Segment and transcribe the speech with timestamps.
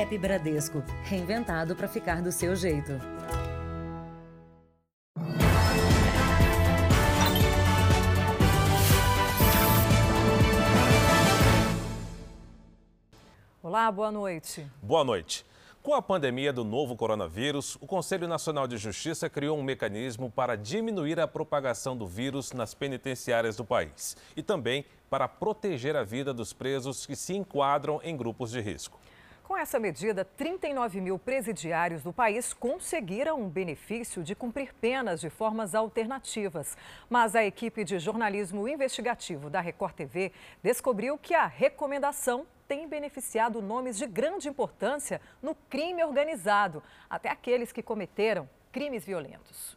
[0.00, 2.92] App Bradesco, reinventado para ficar do seu jeito.
[13.62, 14.66] Olá, boa noite.
[14.82, 15.44] Boa noite.
[15.82, 20.56] Com a pandemia do novo coronavírus, o Conselho Nacional de Justiça criou um mecanismo para
[20.56, 26.32] diminuir a propagação do vírus nas penitenciárias do país e também para proteger a vida
[26.32, 28.98] dos presos que se enquadram em grupos de risco.
[29.50, 35.28] Com essa medida, 39 mil presidiários do país conseguiram o benefício de cumprir penas de
[35.28, 36.76] formas alternativas.
[37.08, 40.30] Mas a equipe de jornalismo investigativo da Record TV
[40.62, 47.72] descobriu que a recomendação tem beneficiado nomes de grande importância no crime organizado, até aqueles
[47.72, 49.76] que cometeram crimes violentos.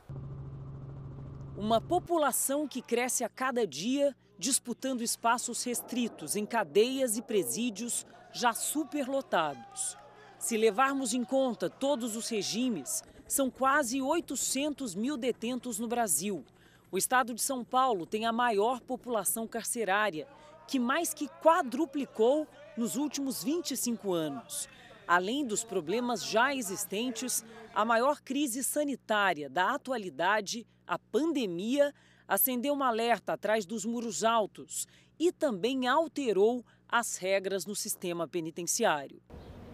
[1.57, 8.53] Uma população que cresce a cada dia, disputando espaços restritos em cadeias e presídios já
[8.53, 9.95] superlotados.
[10.39, 16.43] Se levarmos em conta todos os regimes, são quase 800 mil detentos no Brasil.
[16.91, 20.27] O estado de São Paulo tem a maior população carcerária,
[20.67, 24.67] que mais que quadruplicou nos últimos 25 anos.
[25.07, 31.93] Além dos problemas já existentes, a maior crise sanitária da atualidade, a pandemia,
[32.27, 34.87] acendeu um alerta atrás dos muros altos
[35.19, 39.19] e também alterou as regras no sistema penitenciário.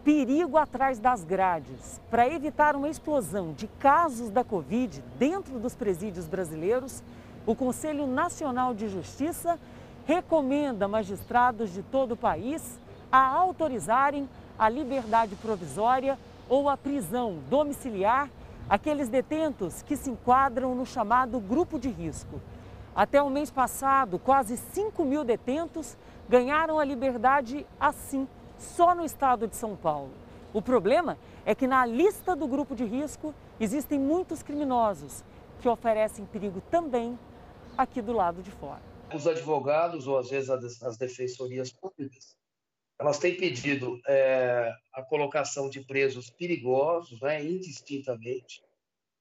[0.02, 2.00] Perigo atrás das grades.
[2.10, 7.02] Para evitar uma explosão de casos da Covid dentro dos presídios brasileiros,
[7.44, 9.60] o Conselho Nacional de Justiça
[10.06, 12.80] recomenda magistrados de todo o país
[13.12, 14.26] a autorizarem
[14.58, 16.18] a liberdade provisória
[16.48, 18.30] ou a prisão domiciliar
[18.66, 22.40] aqueles detentos que se enquadram no chamado grupo de risco.
[22.94, 25.96] Até o mês passado, quase 5 mil detentos
[26.28, 28.26] ganharam a liberdade assim,
[28.58, 30.12] só no estado de São Paulo.
[30.52, 35.24] O problema é que na lista do grupo de risco existem muitos criminosos
[35.60, 37.18] que oferecem perigo também
[37.78, 38.82] aqui do lado de fora.
[39.14, 42.36] Os advogados ou às vezes as defensorias públicas
[43.00, 48.62] elas têm pedido é, a colocação de presos perigosos, né, indistintamente,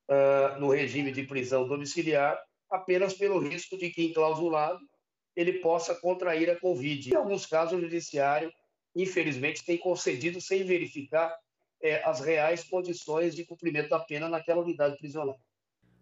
[0.09, 2.38] uh, no regime de prisão domiciliar,
[2.69, 4.80] apenas pelo risco de que, enclausulado,
[5.35, 7.09] ele possa contrair a Covid.
[7.09, 8.52] Em alguns casos, o judiciário,
[8.96, 11.34] infelizmente, tem concedido sem verificar
[11.81, 15.40] é, as reais condições de cumprimento da pena naquela unidade prisional.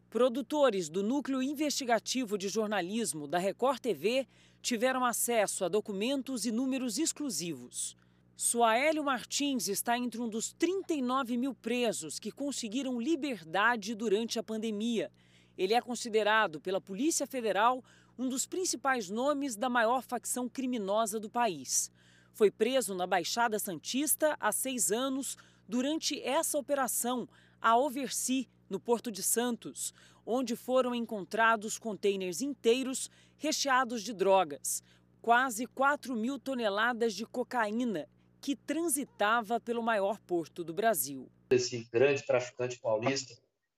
[0.09, 4.25] Produtores do Núcleo Investigativo de Jornalismo da Record TV
[4.61, 7.95] tiveram acesso a documentos e números exclusivos.
[8.35, 15.11] Suaélio Martins está entre um dos 39 mil presos que conseguiram liberdade durante a pandemia.
[15.57, 17.84] Ele é considerado pela Polícia Federal
[18.18, 21.91] um dos principais nomes da maior facção criminosa do país.
[22.34, 25.38] Foi preso na Baixada Santista há seis anos
[25.68, 27.28] durante essa operação,
[27.62, 29.94] a Oversi, no Porto de Santos,
[30.25, 34.84] onde foram encontrados contêineres inteiros recheados de drogas,
[35.22, 38.07] quase 4 mil toneladas de cocaína,
[38.41, 41.29] que transitava pelo maior porto do Brasil.
[41.50, 43.34] Esse grande traficante paulista,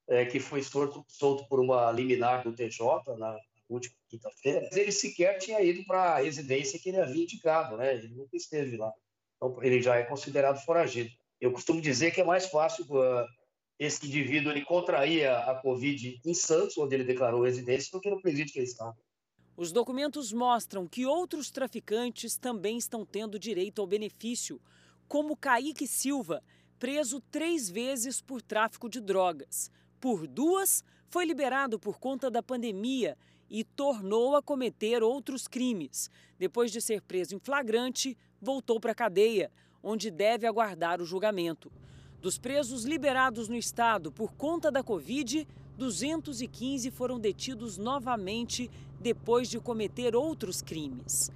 [0.09, 3.37] é, que foi solto, solto por uma liminar do TJ na
[3.69, 7.93] última quinta-feira, ele sequer tinha ido para a residência que ele havia indicado, né?
[7.93, 8.91] ele nunca esteve lá.
[9.37, 11.11] Então, ele já é considerado foragido.
[11.39, 13.25] Eu costumo dizer que é mais fácil uh,
[13.77, 18.21] esse indivíduo ele contraía a Covid em Santos, onde ele declarou residência, do que no
[18.21, 18.97] presídio que ele estava.
[19.55, 24.59] Os documentos mostram que outros traficantes também estão tendo direito ao benefício,
[25.07, 26.43] como Kaique Silva,
[26.79, 29.71] preso três vezes por tráfico de drogas.
[29.99, 33.17] Por duas, foi liberado por conta da pandemia
[33.49, 36.09] e tornou a cometer outros crimes.
[36.37, 39.51] Depois de ser preso em flagrante, voltou para a cadeia,
[39.83, 41.71] onde deve aguardar o julgamento.
[42.21, 49.59] Dos presos liberados no estado por conta da Covid, 215 foram detidos novamente depois de
[49.59, 51.31] cometer outros crimes.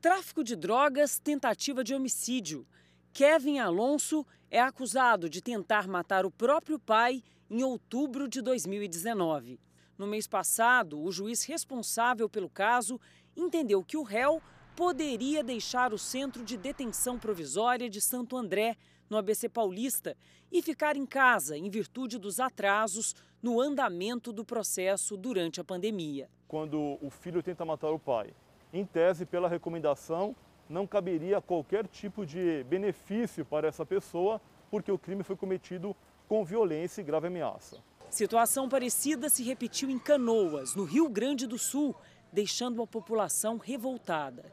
[0.00, 2.66] Tráfico de drogas, tentativa de homicídio.
[3.12, 9.60] Kevin Alonso é acusado de tentar matar o próprio pai em outubro de 2019.
[9.96, 13.00] No mês passado, o juiz responsável pelo caso
[13.36, 14.42] entendeu que o réu
[14.74, 18.76] poderia deixar o centro de detenção provisória de Santo André
[19.08, 20.16] no ABC Paulista
[20.50, 26.28] e ficar em casa em virtude dos atrasos no andamento do processo durante a pandemia.
[26.48, 28.34] Quando o filho tenta matar o pai,
[28.72, 30.34] em tese, pela recomendação,
[30.68, 34.40] não caberia qualquer tipo de benefício para essa pessoa,
[34.70, 35.94] porque o crime foi cometido
[36.28, 37.78] com violência e grave ameaça.
[38.10, 41.94] Situação parecida se repetiu em Canoas, no Rio Grande do Sul,
[42.32, 44.44] deixando a população revoltada.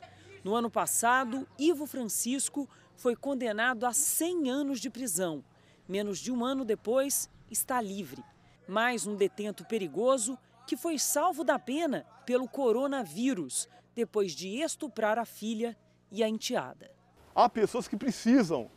[0.44, 5.44] No ano passado, Ivo Francisco foi condenado a 100 anos de prisão.
[5.88, 8.24] Menos de um ano depois, está livre.
[8.68, 15.26] Mais um detento perigoso que foi salvo da pena pelo coronavírus, depois de estuprar a
[15.26, 15.78] filha
[16.12, 16.92] e a enteada.
[17.36, 18.70] Há pessoas que precisam,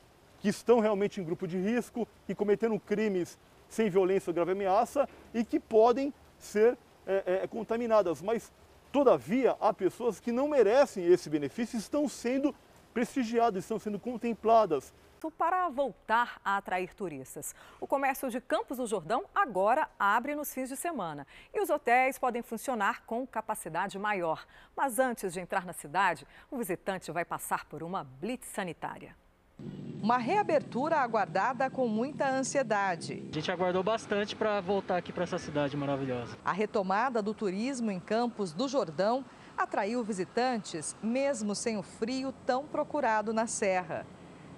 [0.44, 5.08] que estão realmente em grupo de risco, que cometeram crimes sem violência ou grave ameaça
[5.32, 6.76] e que podem ser
[7.06, 8.20] é, é, contaminadas.
[8.20, 8.52] Mas,
[8.92, 12.54] todavia, há pessoas que não merecem esse benefício e estão sendo
[12.92, 14.92] prestigiadas, estão sendo contempladas
[15.38, 17.54] para voltar a atrair turistas.
[17.80, 22.18] O comércio de Campos do Jordão agora abre nos fins de semana e os hotéis
[22.18, 24.46] podem funcionar com capacidade maior.
[24.76, 29.16] Mas antes de entrar na cidade, o visitante vai passar por uma blitz sanitária.
[30.04, 33.26] Uma reabertura aguardada com muita ansiedade.
[33.30, 36.36] A gente aguardou bastante para voltar aqui para essa cidade maravilhosa.
[36.44, 39.24] A retomada do turismo em Campos do Jordão
[39.56, 44.06] atraiu visitantes, mesmo sem o frio tão procurado na Serra.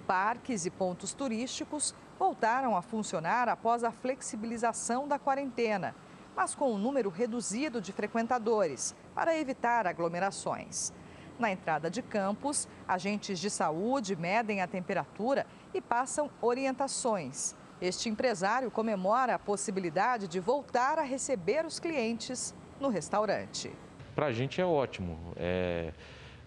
[0.05, 5.95] Parques e pontos turísticos voltaram a funcionar após a flexibilização da quarentena,
[6.35, 10.91] mas com um número reduzido de frequentadores, para evitar aglomerações.
[11.39, 17.55] Na entrada de campos, agentes de saúde medem a temperatura e passam orientações.
[17.79, 23.71] Este empresário comemora a possibilidade de voltar a receber os clientes no restaurante.
[24.15, 25.17] Para a gente é ótimo.
[25.35, 25.93] É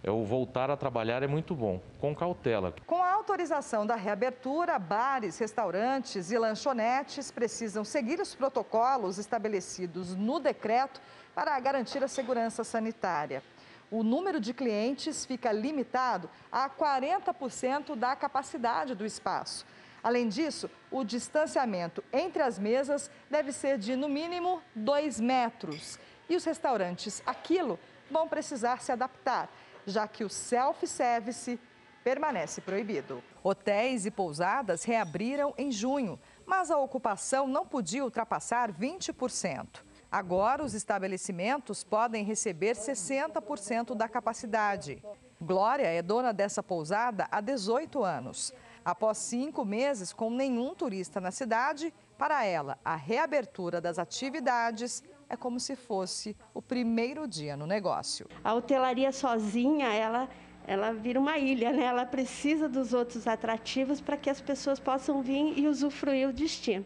[0.02, 2.74] é o voltar a trabalhar é muito bom, com cautela.
[2.86, 10.40] Com a autorização da reabertura, bares, restaurantes e lanchonetes precisam seguir os protocolos estabelecidos no
[10.40, 11.00] decreto
[11.34, 13.42] para garantir a segurança sanitária.
[13.90, 19.66] O número de clientes fica limitado a 40% da capacidade do espaço.
[20.02, 25.98] Além disso, o distanciamento entre as mesas deve ser de, no mínimo, 2 metros.
[26.28, 27.78] E os restaurantes Aquilo
[28.10, 29.48] vão precisar se adaptar
[29.86, 31.58] já que o self-service
[32.02, 33.22] permanece proibido.
[33.42, 39.66] Hotéis e pousadas reabriram em junho, mas a ocupação não podia ultrapassar 20%.
[40.10, 45.02] Agora, os estabelecimentos podem receber 60% da capacidade.
[45.40, 48.52] Glória é dona dessa pousada há 18 anos.
[48.84, 55.36] Após cinco meses com nenhum turista na cidade, para ela, a reabertura das atividades é
[55.36, 58.26] como se fosse o primeiro dia no negócio.
[58.42, 60.28] A hotelaria sozinha, ela
[60.66, 61.84] ela vira uma ilha, né?
[61.84, 66.84] Ela precisa dos outros atrativos para que as pessoas possam vir e usufruir o destino.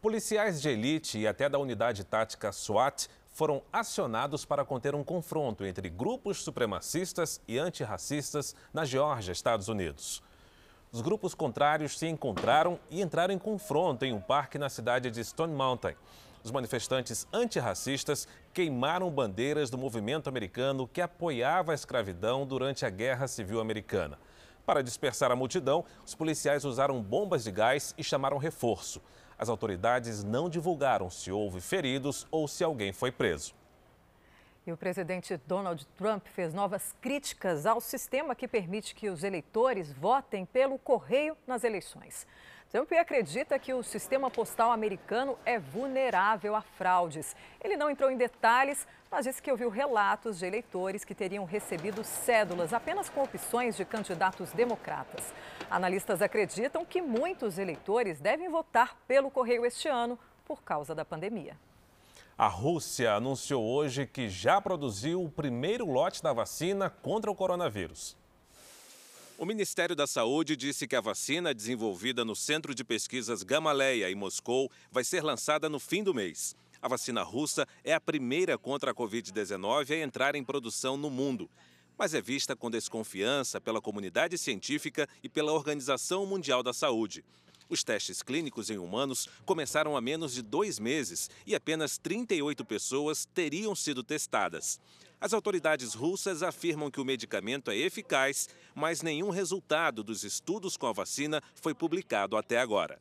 [0.00, 5.66] Policiais de elite e até da unidade tática SWAT foram acionados para conter um confronto
[5.66, 10.22] entre grupos supremacistas e antirracistas na Geórgia, Estados Unidos.
[10.92, 15.24] Os grupos contrários se encontraram e entraram em confronto em um parque na cidade de
[15.24, 15.96] Stone Mountain.
[16.44, 23.26] Os manifestantes antirracistas queimaram bandeiras do movimento americano que apoiava a escravidão durante a Guerra
[23.26, 24.16] Civil Americana.
[24.64, 29.02] Para dispersar a multidão, os policiais usaram bombas de gás e chamaram reforço.
[29.38, 33.54] As autoridades não divulgaram se houve feridos ou se alguém foi preso.
[34.66, 39.92] E o presidente Donald Trump fez novas críticas ao sistema que permite que os eleitores
[39.92, 42.26] votem pelo correio nas eleições.
[42.70, 47.34] Trump acredita que o sistema postal americano é vulnerável a fraudes.
[47.64, 52.04] Ele não entrou em detalhes, mas disse que ouviu relatos de eleitores que teriam recebido
[52.04, 55.32] cédulas apenas com opções de candidatos democratas.
[55.70, 61.56] Analistas acreditam que muitos eleitores devem votar pelo correio este ano por causa da pandemia.
[62.36, 68.14] A Rússia anunciou hoje que já produziu o primeiro lote da vacina contra o coronavírus.
[69.40, 74.14] O Ministério da Saúde disse que a vacina desenvolvida no Centro de Pesquisas Gamaleya, em
[74.16, 76.56] Moscou, vai ser lançada no fim do mês.
[76.82, 81.48] A vacina russa é a primeira contra a Covid-19 a entrar em produção no mundo,
[81.96, 87.24] mas é vista com desconfiança pela comunidade científica e pela Organização Mundial da Saúde.
[87.68, 93.26] Os testes clínicos em humanos começaram há menos de dois meses e apenas 38 pessoas
[93.26, 94.80] teriam sido testadas.
[95.20, 100.86] As autoridades russas afirmam que o medicamento é eficaz, mas nenhum resultado dos estudos com
[100.86, 102.98] a vacina foi publicado até agora.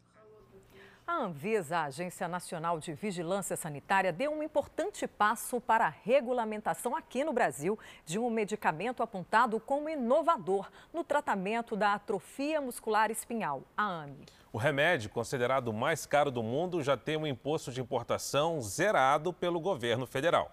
[1.08, 6.94] A Anvisa, a Agência Nacional de Vigilância Sanitária, deu um importante passo para a regulamentação
[6.98, 13.64] aqui no Brasil de um medicamento apontado como inovador no tratamento da atrofia muscular espinhal,
[13.78, 14.26] a AME.
[14.52, 19.32] O remédio, considerado o mais caro do mundo, já tem um imposto de importação zerado
[19.32, 20.52] pelo governo federal.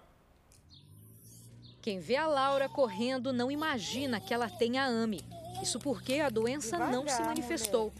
[1.81, 5.19] Quem vê a Laura correndo não imagina que ela tem a AME.
[5.61, 7.91] Isso porque a doença não se manifestou.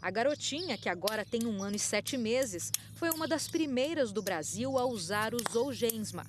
[0.00, 4.22] A garotinha, que agora tem um ano e sete meses, foi uma das primeiras do
[4.22, 6.24] Brasil a usar o Zolgensma.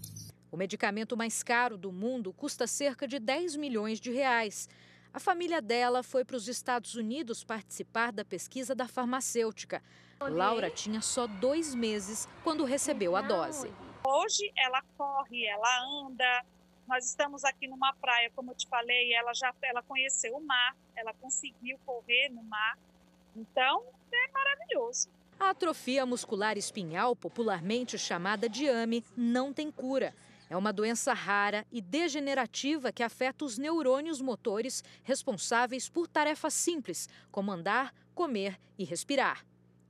[0.52, 4.70] O medicamento mais caro do mundo custa cerca de 10 milhões de reais.
[5.14, 9.82] A família dela foi para os Estados Unidos participar da pesquisa da farmacêutica.
[10.20, 13.72] Laura tinha só dois meses quando recebeu a dose.
[14.06, 16.46] Hoje ela corre, ela anda.
[16.88, 20.76] Nós estamos aqui numa praia, como eu te falei, ela já ela conheceu o mar,
[20.96, 22.78] ela conseguiu correr no mar.
[23.36, 25.10] Então, é maravilhoso.
[25.40, 30.14] A atrofia muscular espinhal, popularmente chamada de AME, não tem cura.
[30.50, 37.10] É uma doença rara e degenerativa que afeta os neurônios motores responsáveis por tarefas simples,
[37.32, 39.46] como andar, comer e respirar.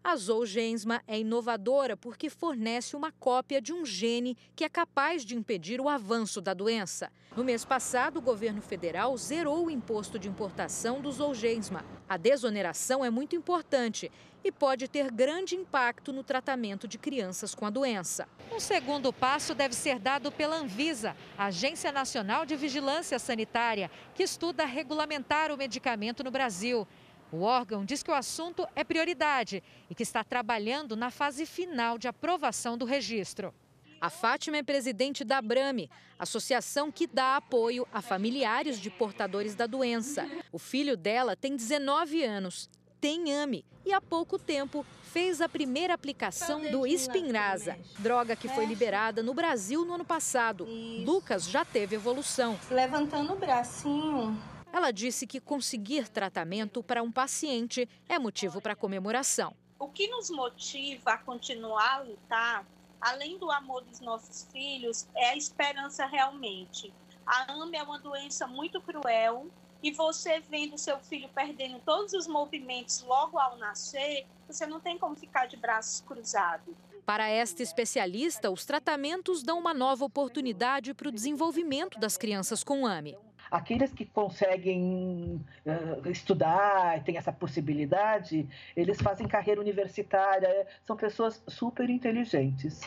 [0.07, 5.35] A Zolgensma é inovadora porque fornece uma cópia de um gene que é capaz de
[5.35, 7.11] impedir o avanço da doença.
[7.35, 11.83] No mês passado, o governo federal zerou o imposto de importação do Zolgensma.
[12.07, 14.11] A desoneração é muito importante
[14.43, 18.27] e pode ter grande impacto no tratamento de crianças com a doença.
[18.53, 24.65] Um segundo passo deve ser dado pela Anvisa, Agência Nacional de Vigilância Sanitária, que estuda
[24.65, 26.87] regulamentar o medicamento no Brasil.
[27.35, 31.97] O órgão diz que o assunto é prioridade e que está trabalhando na fase final
[31.97, 33.53] de aprovação do registro.
[33.99, 39.67] A Fátima é presidente da Abrame, associação que dá apoio a familiares de portadores da
[39.67, 40.25] doença.
[40.49, 42.69] O filho dela tem 19 anos,
[43.01, 48.65] tem AME e há pouco tempo fez a primeira aplicação do Spinraza, droga que foi
[48.65, 50.65] liberada no Brasil no ano passado.
[51.03, 52.57] Lucas já teve evolução.
[52.71, 54.41] Levantando o bracinho,
[54.77, 59.55] ela disse que conseguir tratamento para um paciente é motivo para comemoração.
[59.79, 62.65] O que nos motiva a continuar a lutar,
[62.99, 66.93] além do amor dos nossos filhos, é a esperança realmente.
[67.25, 69.47] A AME é uma doença muito cruel
[69.81, 74.97] e você vendo seu filho perdendo todos os movimentos logo ao nascer, você não tem
[74.97, 76.73] como ficar de braços cruzados.
[77.05, 82.85] Para esta especialista, os tratamentos dão uma nova oportunidade para o desenvolvimento das crianças com
[82.85, 83.17] AME.
[83.49, 91.89] Aqueles que conseguem uh, estudar, têm essa possibilidade, eles fazem carreira universitária, são pessoas super
[91.89, 92.81] inteligentes.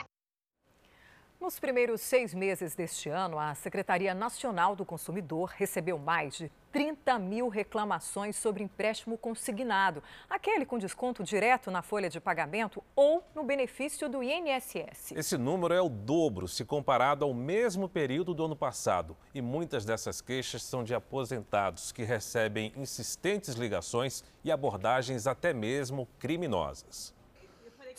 [1.40, 7.16] Nos primeiros seis meses deste ano, a Secretaria Nacional do Consumidor recebeu mais de 30
[7.20, 13.44] mil reclamações sobre empréstimo consignado, aquele com desconto direto na folha de pagamento ou no
[13.44, 15.12] benefício do INSS.
[15.12, 19.16] Esse número é o dobro se comparado ao mesmo período do ano passado.
[19.32, 26.08] E muitas dessas queixas são de aposentados que recebem insistentes ligações e abordagens até mesmo
[26.18, 27.16] criminosas.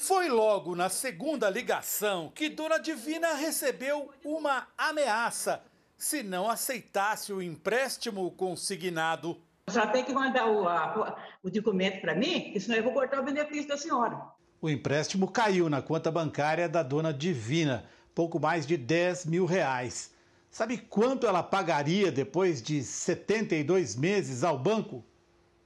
[0.02, 5.62] Foi logo na segunda ligação que Dona Divina recebeu uma ameaça
[5.98, 9.38] se não aceitasse o empréstimo consignado.
[9.70, 13.26] Já tem que mandar o, a, o documento para mim, senão eu vou cortar o
[13.26, 14.22] benefício da senhora.
[14.62, 17.84] O empréstimo caiu na conta bancária da Dona Divina,
[18.16, 20.12] pouco mais de 10 mil reais.
[20.50, 25.04] Sabe quanto ela pagaria depois de 72 meses ao banco?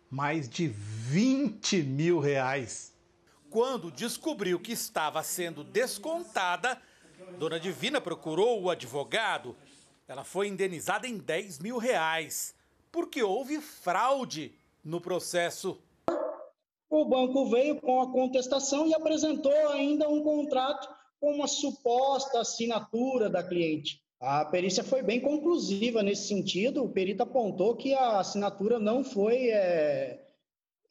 [0.10, 2.93] Mais de 20 mil reais.
[3.54, 6.76] Quando descobriu que estava sendo descontada,
[7.38, 9.56] Dona Divina procurou o advogado.
[10.08, 12.56] Ela foi indenizada em 10 mil reais,
[12.92, 15.78] porque houve fraude no processo.
[16.90, 23.30] O banco veio com a contestação e apresentou ainda um contrato com uma suposta assinatura
[23.30, 24.02] da cliente.
[24.20, 26.84] A perícia foi bem conclusiva nesse sentido.
[26.84, 30.23] O perito apontou que a assinatura não foi é,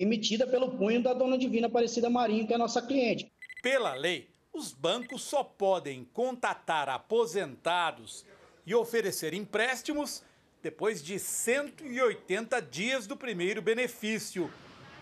[0.02, 3.32] emitida pelo punho da dona Divina Aparecida Marinho, que é nossa cliente.
[3.62, 8.24] Pela lei, os bancos só podem contatar aposentados
[8.66, 10.22] e oferecer empréstimos
[10.60, 14.50] depois de 180 dias do primeiro benefício.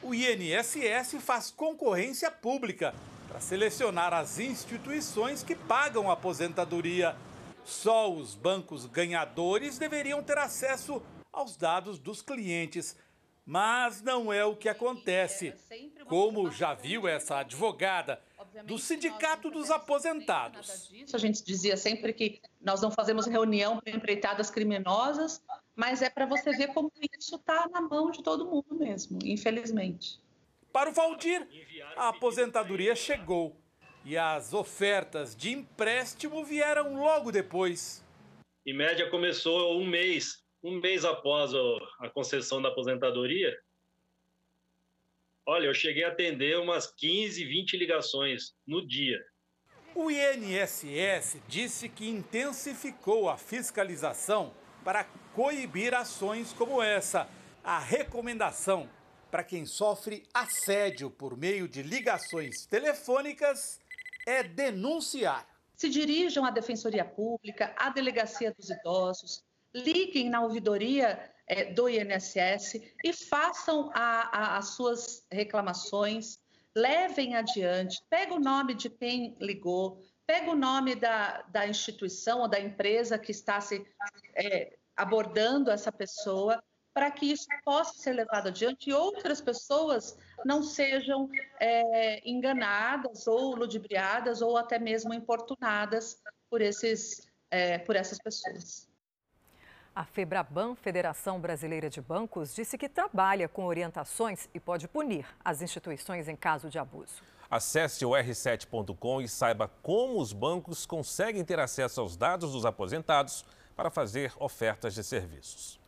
[0.03, 2.95] O INSS faz concorrência pública
[3.27, 7.17] para selecionar as instituições que pagam aposentadoria.
[7.65, 11.03] Só os bancos ganhadores deveriam ter acesso
[11.33, 12.97] aos dados dos clientes.
[13.45, 15.55] Mas não é o que acontece.
[16.07, 18.21] Como já viu essa advogada
[18.65, 20.91] do Sindicato dos Aposentados.
[21.13, 25.43] A gente dizia sempre que nós não fazemos reunião para empreitadas criminosas,
[25.75, 30.21] mas é para você ver como isso está na mão de todo mundo mesmo, infelizmente.
[30.73, 31.47] Para o Valdir,
[31.97, 33.57] a aposentadoria chegou
[34.05, 38.05] e as ofertas de empréstimo vieram logo depois.
[38.65, 41.53] Em média, começou um mês um mês após
[42.01, 43.57] a concessão da aposentadoria,
[45.47, 49.25] olha, eu cheguei a atender umas 15, 20 ligações no dia.
[49.95, 57.29] O INSS disse que intensificou a fiscalização para coibir ações como essa.
[57.65, 58.89] A recomendação
[59.31, 63.81] para quem sofre assédio por meio de ligações telefônicas
[64.27, 65.47] é denunciar.
[65.75, 69.43] Se dirijam à Defensoria Pública, à Delegacia dos Idosos,
[69.75, 72.75] liguem na ouvidoria é, do INSS
[73.05, 76.39] e façam a, a, as suas reclamações,
[76.75, 82.49] levem adiante, pega o nome de quem ligou, pega o nome da, da instituição ou
[82.49, 83.85] da empresa que está se
[84.37, 86.63] é, abordando essa pessoa
[86.93, 91.29] para que isso possa ser levado adiante e outras pessoas não sejam
[91.61, 98.90] é, enganadas ou ludibriadas ou até mesmo importunadas por, esses, é, por essas pessoas.
[99.95, 105.63] A Febraban, Federação Brasileira de Bancos, disse que trabalha com orientações e pode punir as
[105.63, 107.23] instituições em caso de abuso.
[107.51, 113.45] Acesse o r7.com e saiba como os bancos conseguem ter acesso aos dados dos aposentados
[113.75, 115.81] para fazer ofertas de serviços.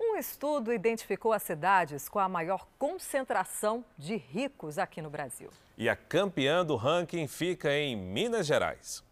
[0.00, 5.50] Um estudo identificou as cidades com a maior concentração de ricos aqui no Brasil.
[5.76, 9.02] E a campeã do ranking fica em Minas Gerais.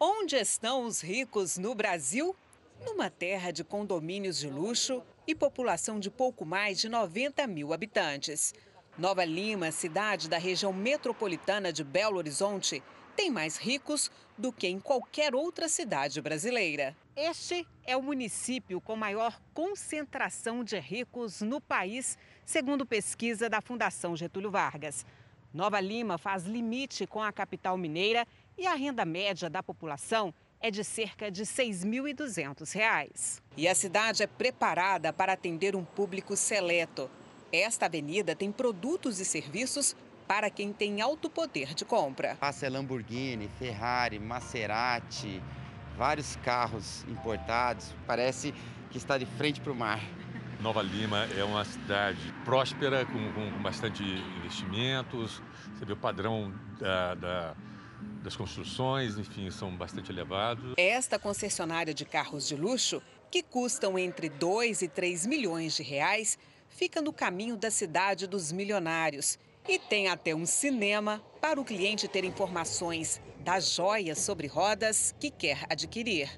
[0.00, 2.34] Onde estão os ricos no Brasil?
[2.80, 8.54] Numa terra de condomínios de luxo e população de pouco mais de 90 mil habitantes.
[8.96, 12.82] Nova Lima, cidade da região metropolitana de Belo Horizonte,
[13.16, 16.96] tem mais ricos do que em qualquer outra cidade brasileira.
[17.16, 24.16] Este é o município com maior concentração de ricos no país, segundo pesquisa da Fundação
[24.16, 25.06] Getúlio Vargas.
[25.52, 28.26] Nova Lima faz limite com a capital mineira
[28.58, 33.40] e a renda média da população é de cerca de R$ 6.200.
[33.56, 37.10] E a cidade é preparada para atender um público seleto.
[37.52, 39.94] Esta avenida tem produtos e serviços
[40.26, 42.36] para quem tem alto poder de compra.
[42.36, 45.42] Passa Lamborghini, Ferrari, Maserati,
[45.96, 47.94] vários carros importados.
[48.06, 48.52] Parece
[48.90, 50.00] que está de frente para o mar.
[50.60, 54.02] Nova Lima é uma cidade próspera, com, com bastante
[54.38, 55.42] investimentos.
[55.74, 57.56] Você vê o padrão da, da,
[58.22, 60.74] das construções, enfim, são bastante elevados.
[60.76, 66.38] Esta concessionária de carros de luxo, que custam entre 2 e 3 milhões de reais,
[66.68, 72.08] fica no caminho da cidade dos milionários e tem até um cinema para o cliente
[72.08, 76.30] ter informações das joias sobre rodas que quer adquirir.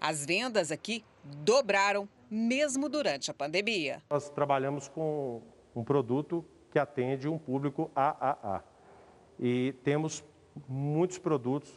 [0.00, 4.02] As vendas aqui dobraram mesmo durante a pandemia.
[4.10, 5.42] Nós trabalhamos com
[5.74, 8.64] um produto que atende um público AAA
[9.38, 10.24] e temos
[10.68, 11.70] muitos produtos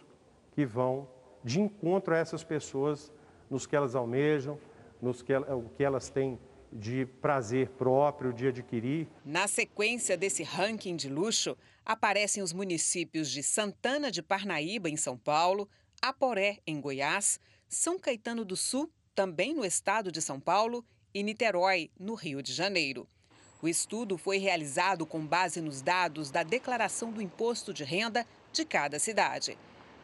[0.51, 1.07] que vão
[1.43, 3.11] de encontro a essas pessoas
[3.49, 4.59] nos que elas almejam,
[5.01, 6.39] nos que, o que elas têm
[6.71, 9.07] de prazer próprio de adquirir.
[9.23, 15.17] Na sequência desse ranking de luxo, aparecem os municípios de Santana de Parnaíba, em São
[15.17, 15.69] Paulo,
[16.01, 20.83] Aporé, em Goiás, São Caetano do Sul, também no estado de São Paulo,
[21.13, 23.07] e Niterói, no Rio de Janeiro.
[23.61, 28.65] O estudo foi realizado com base nos dados da declaração do imposto de renda de
[28.65, 29.57] cada cidade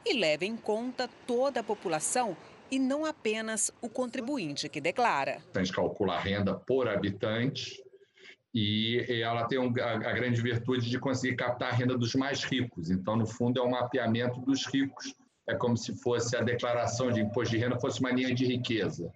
[0.06, 2.36] e leva em conta toda a população
[2.70, 5.42] e não apenas o contribuinte que declara.
[5.54, 7.84] A gente calcula a renda por habitante
[8.54, 12.90] e ela tem a grande virtude de conseguir captar a renda dos mais ricos.
[12.90, 15.14] Então, no fundo, é um mapeamento dos ricos.
[15.48, 19.12] É como se fosse a declaração de imposto de renda fosse uma linha de riqueza.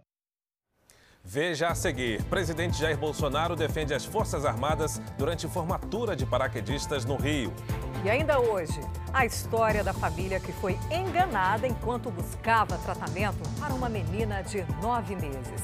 [1.23, 7.15] Veja a seguir: presidente Jair Bolsonaro defende as Forças Armadas durante formatura de paraquedistas no
[7.15, 7.53] Rio.
[8.05, 8.79] E ainda hoje,
[9.11, 15.15] a história da família que foi enganada enquanto buscava tratamento para uma menina de nove
[15.15, 15.63] meses.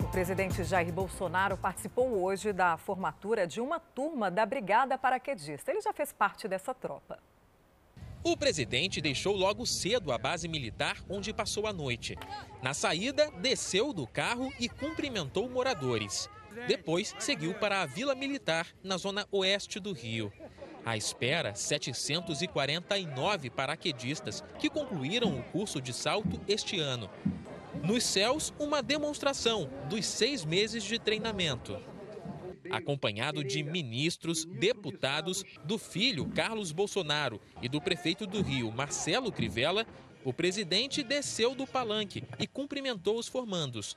[0.00, 5.70] O presidente Jair Bolsonaro participou hoje da formatura de uma turma da Brigada Paraquedista.
[5.70, 7.20] Ele já fez parte dessa tropa.
[8.24, 12.16] O presidente deixou logo cedo a base militar onde passou a noite.
[12.62, 16.30] Na saída, desceu do carro e cumprimentou moradores.
[16.68, 20.32] Depois, seguiu para a Vila Militar, na zona oeste do Rio.
[20.84, 27.10] À espera, 749 paraquedistas que concluíram o curso de salto este ano.
[27.82, 31.91] Nos céus, uma demonstração dos seis meses de treinamento
[32.72, 39.86] acompanhado de ministros, deputados, do filho Carlos Bolsonaro e do prefeito do Rio, Marcelo Crivella,
[40.24, 43.96] o presidente desceu do palanque e cumprimentou os formandos.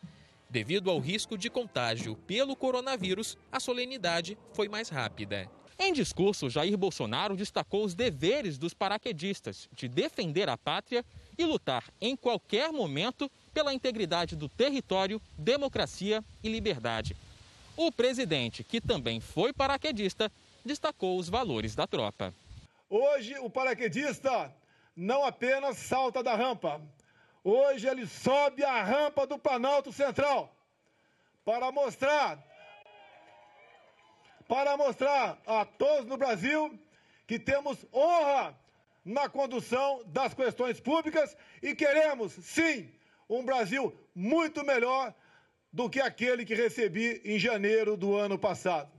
[0.49, 5.49] Devido ao risco de contágio pelo coronavírus, a solenidade foi mais rápida.
[5.77, 11.03] Em discurso, Jair Bolsonaro destacou os deveres dos paraquedistas de defender a pátria
[11.37, 17.15] e lutar em qualquer momento pela integridade do território, democracia e liberdade.
[17.77, 20.31] O presidente, que também foi paraquedista,
[20.63, 22.33] destacou os valores da tropa.
[22.89, 24.53] Hoje, o paraquedista
[24.95, 26.81] não apenas salta da rampa,
[27.43, 30.55] hoje ele sobe a rampa do Planalto Central
[31.43, 32.43] para mostrar
[34.47, 36.79] para mostrar a todos no Brasil
[37.27, 38.55] que temos honra
[39.03, 42.91] na condução das questões públicas e queremos, sim,
[43.27, 45.13] um Brasil muito melhor
[45.75, 48.89] do que aquele que recebi em janeiro do ano passado.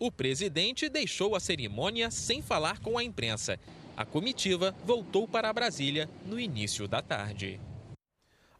[0.00, 3.56] O presidente deixou a cerimônia sem falar com a imprensa.
[3.96, 7.60] A comitiva voltou para Brasília no início da tarde.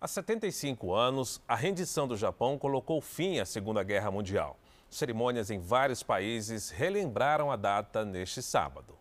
[0.00, 4.56] Há 75 anos, a rendição do Japão colocou fim à Segunda Guerra Mundial.
[4.88, 8.96] Cerimônias em vários países relembraram a data neste sábado.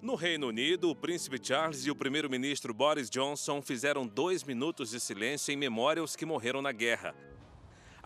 [0.00, 5.00] No Reino Unido, o príncipe Charles e o primeiro-ministro Boris Johnson fizeram dois minutos de
[5.00, 7.16] silêncio em memória aos que morreram na guerra.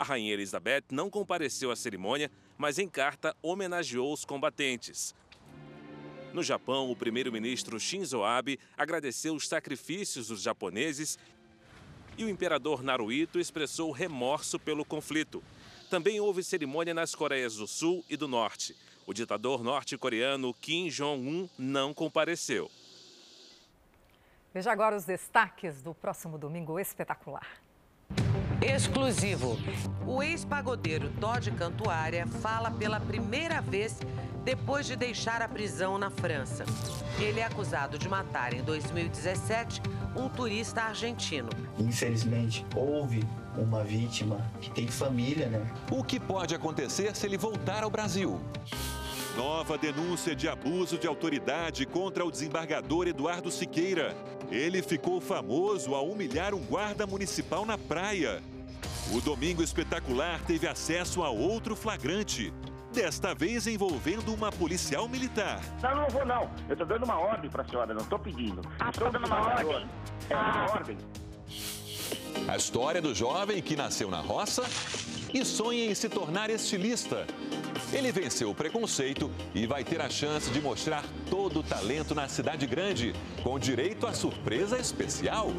[0.02, 5.14] A rainha Elizabeth não compareceu à cerimônia, mas em carta homenageou os combatentes.
[6.32, 11.20] No Japão, o primeiro-ministro Shinzo Abe agradeceu os sacrifícios dos japoneses
[12.18, 15.40] e o imperador Naruhito expressou remorso pelo conflito.
[15.88, 18.76] Também houve cerimônia nas Coreias do Sul e do Norte.
[19.06, 22.68] O ditador norte-coreano Kim Jong-un não compareceu.
[24.52, 27.46] Veja agora os destaques do próximo domingo espetacular.
[28.64, 29.58] Exclusivo.
[30.06, 33.98] O ex-pagodeiro Todd Cantuária fala pela primeira vez
[34.44, 36.64] depois de deixar a prisão na França.
[37.18, 39.82] Ele é acusado de matar em 2017
[40.16, 41.48] um turista argentino.
[41.78, 43.24] Infelizmente, houve
[43.56, 45.68] uma vítima que tem família, né?
[45.90, 48.40] O que pode acontecer se ele voltar ao Brasil?
[49.36, 54.14] Nova denúncia de abuso de autoridade contra o desembargador Eduardo Siqueira.
[54.50, 58.42] Ele ficou famoso ao humilhar um guarda municipal na praia.
[59.14, 62.50] O Domingo Espetacular teve acesso a outro flagrante.
[62.94, 65.60] Desta vez envolvendo uma policial militar.
[65.82, 66.50] Não, não vou não.
[66.66, 68.62] Eu estou dando uma ordem para a senhora, não estou pedindo.
[68.80, 69.86] Ah, estou dando uma ordem?
[70.30, 70.96] É uma ordem.
[72.48, 74.62] A história do jovem que nasceu na roça
[75.32, 77.26] e sonha em se tornar estilista.
[77.92, 82.28] Ele venceu o preconceito e vai ter a chance de mostrar todo o talento na
[82.28, 85.52] cidade grande, com direito a surpresa especial.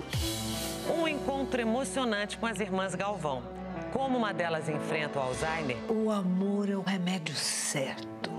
[0.89, 3.43] Um encontro emocionante com as irmãs Galvão.
[3.91, 5.77] Como uma delas enfrenta o Alzheimer.
[5.89, 8.32] O amor é o remédio certo.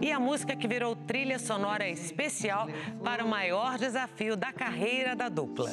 [0.00, 2.68] E a música que virou trilha sonora especial
[3.02, 5.70] para o maior desafio da carreira da dupla.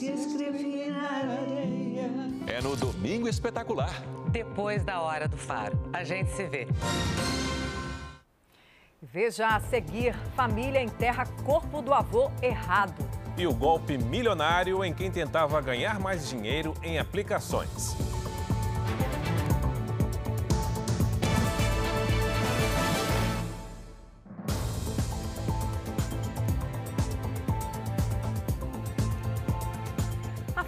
[2.48, 3.94] É no Domingo Espetacular.
[4.30, 5.78] Depois da hora do faro.
[5.92, 6.68] A gente se vê.
[9.02, 13.04] Veja a seguir: família enterra corpo do avô errado.
[13.38, 17.96] E o golpe milionário em quem tentava ganhar mais dinheiro em aplicações.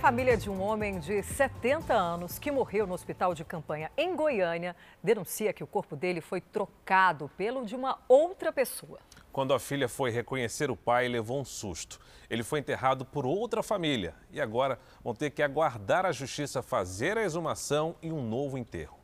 [0.04, 4.76] Família de um homem de 70 anos que morreu no hospital de campanha em Goiânia
[5.02, 9.00] denuncia que o corpo dele foi trocado pelo de uma outra pessoa.
[9.32, 12.02] Quando a filha foi reconhecer o pai, levou um susto.
[12.30, 17.18] Ele foi enterrado por outra família e agora vão ter que aguardar a justiça fazer
[17.18, 19.03] a exumação e um novo enterro.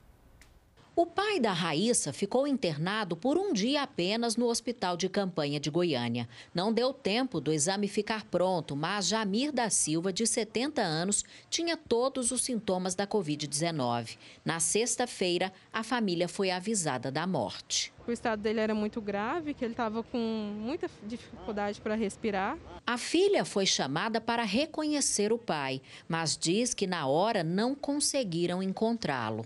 [1.02, 5.70] O pai da Raíssa ficou internado por um dia apenas no hospital de campanha de
[5.70, 6.28] Goiânia.
[6.54, 11.78] Não deu tempo do exame ficar pronto, mas Jamir da Silva, de 70 anos, tinha
[11.78, 14.18] todos os sintomas da Covid-19.
[14.44, 17.94] Na sexta-feira, a família foi avisada da morte.
[18.10, 22.58] O estado dele era muito grave, que ele estava com muita dificuldade para respirar.
[22.88, 28.64] A filha foi chamada para reconhecer o pai, mas diz que na hora não conseguiram
[28.64, 29.46] encontrá-lo.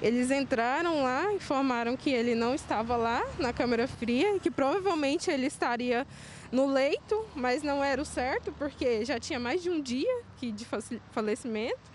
[0.00, 5.28] Eles entraram lá, informaram que ele não estava lá na câmara fria e que provavelmente
[5.28, 6.06] ele estaria
[6.52, 10.64] no leito, mas não era o certo, porque já tinha mais de um dia de
[11.10, 11.93] falecimento.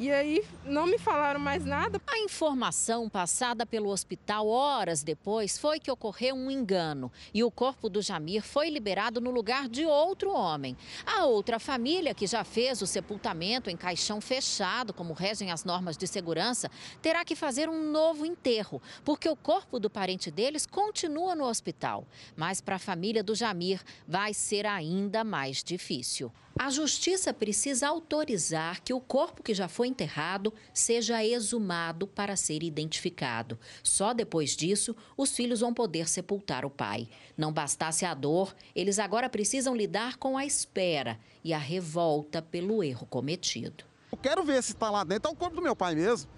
[0.00, 2.00] E aí não me falaram mais nada.
[2.06, 7.86] A informação passada pelo hospital horas depois foi que ocorreu um engano e o corpo
[7.90, 10.74] do Jamir foi liberado no lugar de outro homem.
[11.04, 15.98] A outra família, que já fez o sepultamento em caixão fechado, como regem as normas
[15.98, 16.70] de segurança,
[17.02, 22.06] terá que fazer um novo enterro, porque o corpo do parente deles continua no hospital.
[22.34, 26.32] Mas para a família do Jamir vai ser ainda mais difícil.
[26.58, 32.62] A justiça precisa autorizar que o corpo que já foi enterrado seja exumado para ser
[32.62, 33.58] identificado.
[33.82, 37.08] Só depois disso, os filhos vão poder sepultar o pai.
[37.36, 42.82] Não bastasse a dor, eles agora precisam lidar com a espera e a revolta pelo
[42.82, 43.84] erro cometido.
[44.10, 46.30] Eu quero ver se está lá dentro, é o corpo do meu pai mesmo.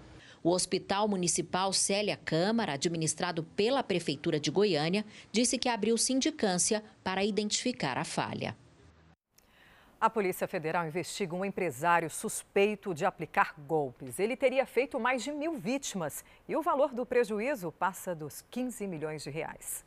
[0.43, 7.23] O Hospital Municipal Célia Câmara, administrado pela Prefeitura de Goiânia, disse que abriu sindicância para
[7.23, 8.53] identificar a falha.
[10.03, 14.19] A Polícia Federal investiga um empresário suspeito de aplicar golpes.
[14.19, 18.85] Ele teria feito mais de mil vítimas e o valor do prejuízo passa dos 15
[18.85, 19.85] milhões de reais.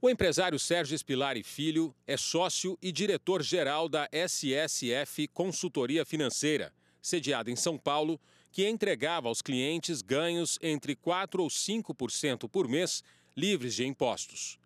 [0.00, 7.56] O empresário Sérgio Espilari Filho é sócio e diretor-geral da SSF Consultoria Financeira, sediada em
[7.56, 8.20] São Paulo,
[8.52, 13.02] que entregava aos clientes ganhos entre 4% ou 5% por mês,
[13.36, 14.56] livres de impostos.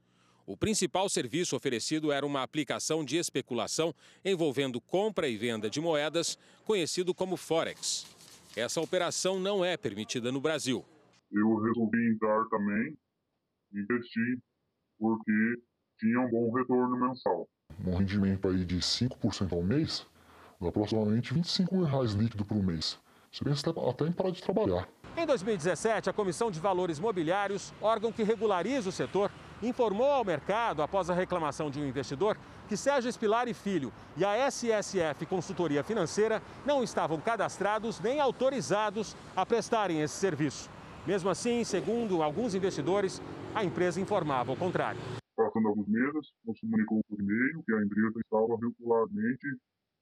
[0.49, 6.39] O principal serviço oferecido era uma aplicação de especulação envolvendo compra e venda de moedas,
[6.65, 8.07] conhecido como Forex.
[8.57, 10.83] Essa operação não é permitida no Brasil.
[11.31, 12.97] Eu resolvi entrar também,
[13.75, 14.39] investir,
[14.99, 15.61] porque
[15.99, 17.47] tinha um bom retorno mensal.
[17.87, 20.07] Um rendimento aí de 5% ao mês,
[20.63, 22.99] aproximadamente 25 reais líquido por mês.
[23.31, 24.89] Você pensa até em parar de trabalhar.
[25.15, 29.31] Em 2017, a Comissão de Valores Mobiliários, órgão que regulariza o setor,
[29.63, 32.37] informou ao mercado, após a reclamação de um investidor,
[32.69, 39.17] que Sérgio Espilar e Filho e a SSF Consultoria Financeira não estavam cadastrados nem autorizados
[39.35, 40.71] a prestarem esse serviço.
[41.07, 43.23] Mesmo assim, segundo alguns investidores,
[43.55, 45.01] a empresa informava o contrário.
[45.37, 49.47] Passando alguns meses, nos comunicou por e-mail que a empresa estava regularmente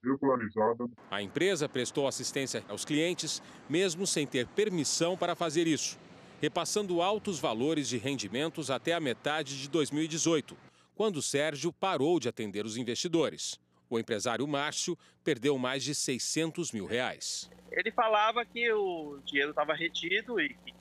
[0.03, 0.87] regularizada.
[1.11, 5.99] A empresa prestou assistência aos clientes, mesmo sem ter permissão para fazer isso
[6.41, 10.57] repassando altos valores de rendimentos até a metade de 2018,
[10.95, 13.59] quando Sérgio parou de atender os investidores.
[13.89, 17.51] O empresário Márcio perdeu mais de 600 mil reais.
[17.71, 20.75] Ele falava que o dinheiro estava retido e que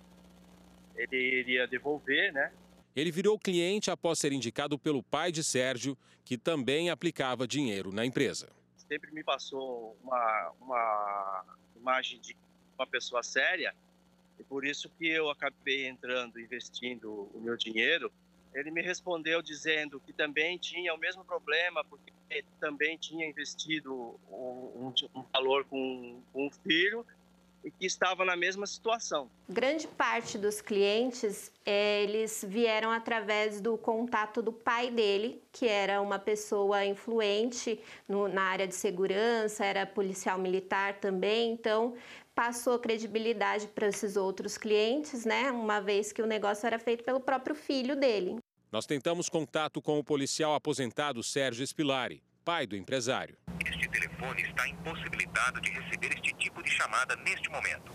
[0.96, 2.52] ele iria devolver, né?
[2.96, 8.06] Ele virou cliente após ser indicado pelo pai de Sérgio, que também aplicava dinheiro na
[8.06, 8.50] empresa.
[8.78, 12.36] Sempre me passou uma, uma imagem de
[12.78, 13.76] uma pessoa séria
[14.40, 18.12] e por isso que eu acabei entrando, investindo o meu dinheiro.
[18.54, 22.14] Ele me respondeu dizendo que também tinha o mesmo problema, porque
[22.60, 27.06] também tinha investido um, um valor com, com um filho
[27.66, 29.30] e que estava na mesma situação.
[29.50, 36.20] Grande parte dos clientes, eles vieram através do contato do pai dele, que era uma
[36.20, 41.96] pessoa influente no, na área de segurança, era policial militar também, então
[42.36, 45.50] passou credibilidade para esses outros clientes, né?
[45.52, 48.38] Uma vez que o negócio era feito pelo próprio filho dele.
[48.70, 53.38] Nós tentamos contato com o policial aposentado Sérgio Espilari, pai do empresário.
[53.66, 57.90] Este telefone está impossibilitado de receber este tipo de chamada neste momento.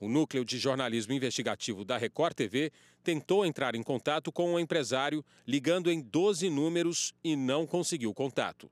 [0.00, 2.72] O núcleo de jornalismo investigativo da Record TV
[3.02, 8.68] tentou entrar em contato com o empresário, ligando em 12 números e não conseguiu contato.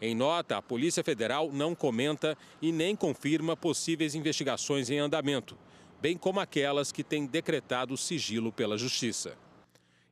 [0.00, 5.56] Em nota, a Polícia Federal não comenta e nem confirma possíveis investigações em andamento,
[6.00, 9.36] bem como aquelas que têm decretado sigilo pela Justiça.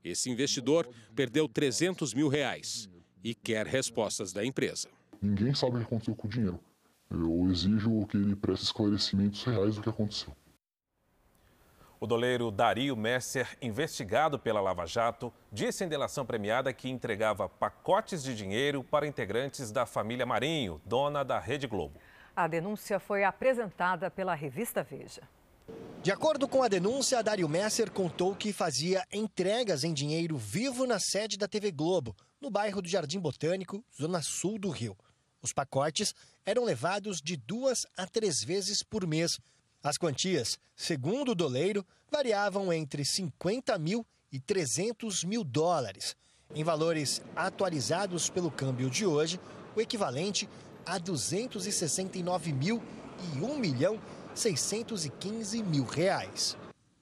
[0.02, 2.88] Esse investidor perdeu 300 mil reais
[3.22, 4.88] e quer respostas da empresa.
[5.20, 6.60] Ninguém sabe o que aconteceu com o dinheiro.
[7.10, 10.34] Eu exijo que ele preste esclarecimentos reais do que aconteceu.
[12.00, 18.22] O doleiro Dario Messer, investigado pela Lava Jato, disse em delação premiada que entregava pacotes
[18.22, 21.98] de dinheiro para integrantes da família Marinho, dona da Rede Globo.
[22.34, 25.22] A denúncia foi apresentada pela revista Veja.
[26.02, 30.98] De acordo com a denúncia, Dario Messer contou que fazia entregas em dinheiro vivo na
[30.98, 34.94] sede da TV Globo, no bairro do Jardim Botânico, zona sul do Rio.
[35.40, 39.38] Os pacotes eram levados de duas a três vezes por mês
[39.84, 46.16] as quantias, segundo o doleiro, variavam entre 50 mil e 300 mil dólares.
[46.54, 49.38] Em valores atualizados pelo câmbio de hoje,
[49.76, 50.48] o equivalente
[50.86, 52.82] a 269 mil
[53.34, 54.00] e 1 milhão
[54.34, 56.56] 615 mil reais.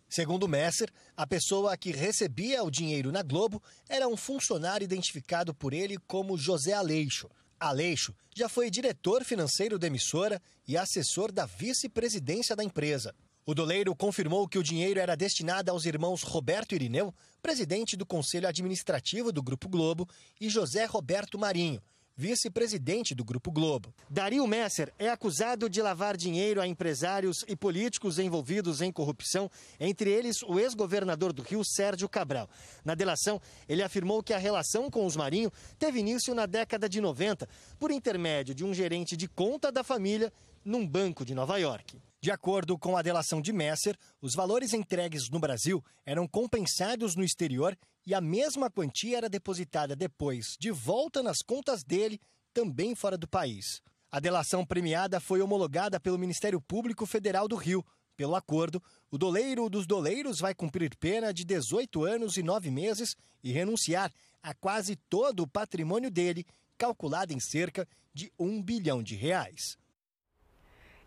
[0.08, 5.72] Segundo Messer, a pessoa que recebia o dinheiro na Globo era um funcionário identificado por
[5.72, 7.30] ele como José Aleixo.
[7.68, 13.14] Aleixo já foi diretor financeiro da emissora e assessor da vice-presidência da empresa.
[13.44, 18.48] O doleiro confirmou que o dinheiro era destinado aos irmãos Roberto Irineu, presidente do Conselho
[18.48, 20.08] Administrativo do Grupo Globo,
[20.40, 21.82] e José Roberto Marinho,
[22.16, 23.92] vice-presidente do Grupo Globo.
[24.08, 30.10] Dario Messer é acusado de lavar dinheiro a empresários e políticos envolvidos em corrupção, entre
[30.10, 32.48] eles o ex-governador do Rio, Sérgio Cabral.
[32.84, 37.00] Na delação, ele afirmou que a relação com os Marinho teve início na década de
[37.00, 37.48] 90,
[37.78, 40.32] por intermédio de um gerente de conta da família
[40.64, 42.00] num banco de Nova York.
[42.20, 47.24] De acordo com a delação de Messer, os valores entregues no Brasil eram compensados no
[47.24, 52.20] exterior e a mesma quantia era depositada depois de volta nas contas dele,
[52.54, 53.82] também fora do país.
[54.10, 57.84] A delação premiada foi homologada pelo Ministério Público Federal do Rio.
[58.16, 63.16] Pelo acordo, o doleiro dos doleiros vai cumprir pena de 18 anos e 9 meses
[63.42, 66.46] e renunciar a quase todo o patrimônio dele,
[66.76, 69.78] calculada em cerca de um bilhão de reais.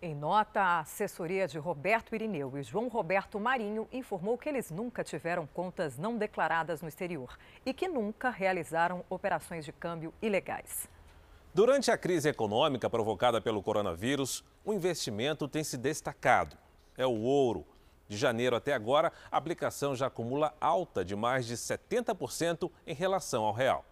[0.02, 5.04] Em nota, a assessoria de Roberto Irineu e João Roberto Marinho informou que eles nunca
[5.04, 10.90] tiveram contas não declaradas no exterior e que nunca realizaram operações de câmbio ilegais.
[11.54, 16.58] Durante a crise econômica provocada pelo coronavírus, o investimento tem se destacado.
[16.98, 17.66] É o ouro.
[18.08, 23.46] De janeiro até agora, a aplicação já acumula alta de mais de 70% em relação
[23.46, 23.86] ao real.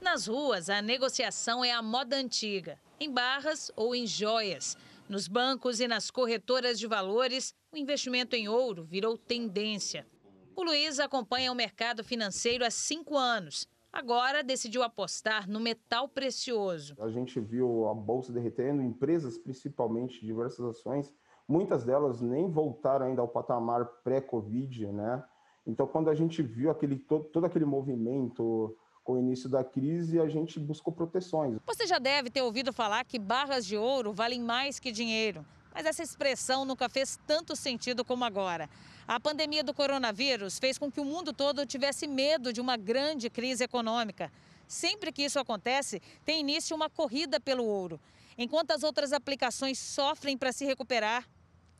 [0.00, 4.76] Nas ruas, a negociação é a moda antiga, em barras ou em joias.
[5.08, 10.06] Nos bancos e nas corretoras de valores, o investimento em ouro virou tendência.
[10.54, 13.66] O Luiz acompanha o mercado financeiro há cinco anos.
[13.90, 16.94] Agora decidiu apostar no metal precioso.
[17.00, 21.10] A gente viu a bolsa derretendo, empresas, principalmente diversas ações,
[21.48, 25.24] muitas delas nem voltaram ainda ao patamar pré-Covid, né?
[25.66, 28.76] Então, quando a gente viu aquele, todo, todo aquele movimento
[29.08, 31.58] com o início da crise, a gente buscou proteções.
[31.66, 35.46] Você já deve ter ouvido falar que barras de ouro valem mais que dinheiro.
[35.72, 38.68] Mas essa expressão nunca fez tanto sentido como agora.
[39.06, 43.30] A pandemia do coronavírus fez com que o mundo todo tivesse medo de uma grande
[43.30, 44.30] crise econômica.
[44.66, 47.98] Sempre que isso acontece, tem início uma corrida pelo ouro.
[48.36, 51.26] Enquanto as outras aplicações sofrem para se recuperar,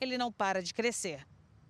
[0.01, 1.27] ele não para de crescer.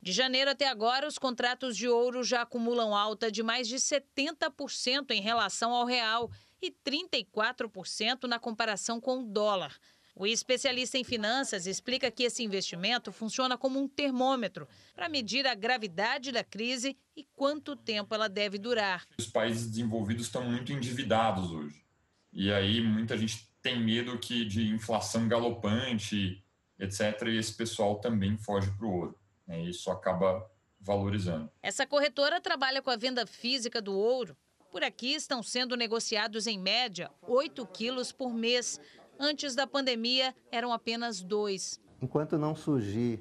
[0.08, 5.10] De janeiro até agora, os contratos de ouro já acumulam alta de mais de 70%
[5.10, 6.30] em relação ao real
[6.62, 9.78] e 34% na comparação com o dólar.
[10.16, 15.54] O especialista em finanças explica que esse investimento funciona como um termômetro para medir a
[15.54, 19.04] gravidade da crise e quanto tempo ela deve durar.
[19.18, 21.84] Os países desenvolvidos estão muito endividados hoje.
[22.32, 26.42] E aí muita gente tem medo que de inflação galopante,
[26.78, 27.24] etc.
[27.26, 29.27] E esse pessoal também foge para o ouro.
[29.48, 29.62] Né?
[29.62, 31.50] Isso acaba valorizando.
[31.62, 34.36] Essa corretora trabalha com a venda física do ouro.
[34.70, 38.78] Por aqui estão sendo negociados em média 8 quilos por mês.
[39.18, 41.80] Antes da pandemia, eram apenas dois.
[42.00, 43.20] Enquanto não surgir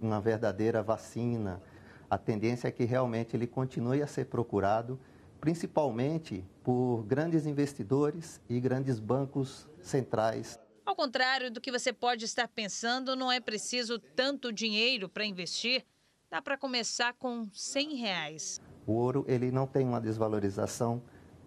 [0.00, 1.60] uma verdadeira vacina,
[2.08, 4.98] a tendência é que realmente ele continue a ser procurado,
[5.38, 10.58] principalmente por grandes investidores e grandes bancos centrais.
[10.88, 15.84] Ao contrário do que você pode estar pensando, não é preciso tanto dinheiro para investir.
[16.30, 18.58] Dá para começar com 100 reais.
[18.86, 21.02] O ouro ele não tem uma desvalorização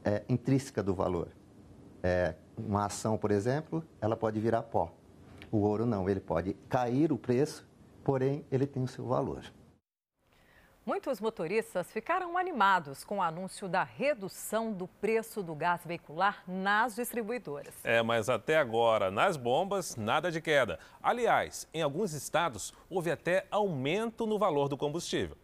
[0.06, 1.30] é, intrínseca do valor.
[2.04, 4.96] É, uma ação, por exemplo, ela pode virar pó.
[5.52, 7.68] O ouro não, ele pode cair o preço,
[8.04, 9.44] porém ele tem o seu valor.
[10.84, 16.96] Muitos motoristas ficaram animados com o anúncio da redução do preço do gás veicular nas
[16.96, 17.76] distribuidoras.
[17.84, 20.80] É, mas até agora, nas bombas, nada de queda.
[21.04, 25.38] Aliás, em alguns estados, houve até aumento no valor do combustível.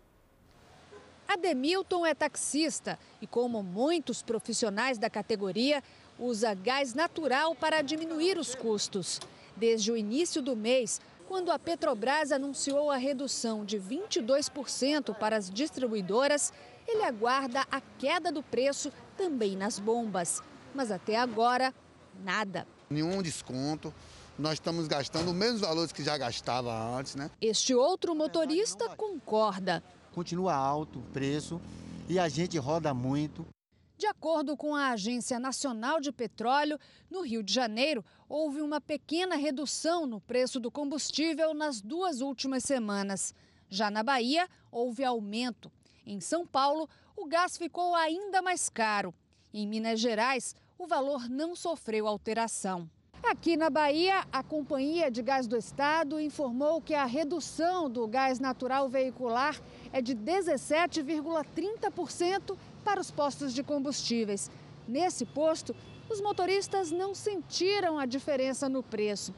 [1.28, 5.84] Ademilton é taxista e, como muitos profissionais da categoria,
[6.18, 9.20] usa gás natural para diminuir os custos.
[9.56, 15.50] Desde o início do mês, quando a Petrobras anunciou a redução de 22% para as
[15.50, 16.54] distribuidoras,
[16.88, 20.42] ele aguarda a queda do preço também nas bombas.
[20.74, 21.74] Mas até agora,
[22.24, 22.66] nada.
[22.90, 23.94] Nenhum desconto.
[24.40, 27.30] Nós estamos gastando os mesmos valores que já gastava antes, né?
[27.42, 29.84] Este outro motorista concorda.
[30.14, 31.60] Continua alto o preço
[32.08, 33.46] e a gente roda muito.
[33.98, 36.80] De acordo com a Agência Nacional de Petróleo,
[37.10, 42.64] no Rio de Janeiro, houve uma pequena redução no preço do combustível nas duas últimas
[42.64, 43.34] semanas.
[43.68, 45.72] Já na Bahia, houve aumento.
[46.06, 49.12] Em São Paulo, o gás ficou ainda mais caro.
[49.52, 52.88] Em Minas Gerais, o valor não sofreu alteração.
[53.24, 58.40] Aqui na Bahia, a Companhia de Gás do Estado informou que a redução do gás
[58.40, 59.60] natural veicular
[59.92, 62.56] é de 17,30%
[62.88, 64.50] para os postos de combustíveis.
[64.88, 65.76] Nesse posto,
[66.10, 69.36] os motoristas não sentiram a diferença no preço.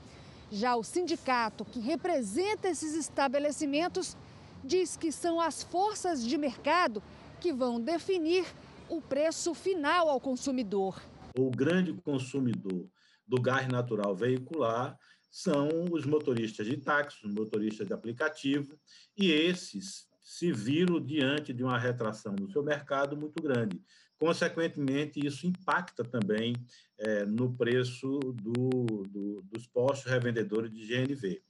[0.51, 4.15] Já o sindicato que representa esses estabelecimentos
[4.63, 7.01] diz que são as forças de mercado
[7.41, 8.45] que vão definir
[8.87, 11.01] o preço final ao consumidor.
[11.35, 12.87] O grande consumidor
[13.27, 14.95] do gás natural veicular
[15.31, 18.79] são os motoristas de táxi, os motoristas de aplicativo,
[19.17, 23.81] e esses se viram diante de uma retração do seu mercado muito grande.
[24.19, 26.53] Consequentemente, isso impacta também
[26.99, 28.69] é, no preço do,
[29.07, 31.41] do, dos postos revendedores de GNV.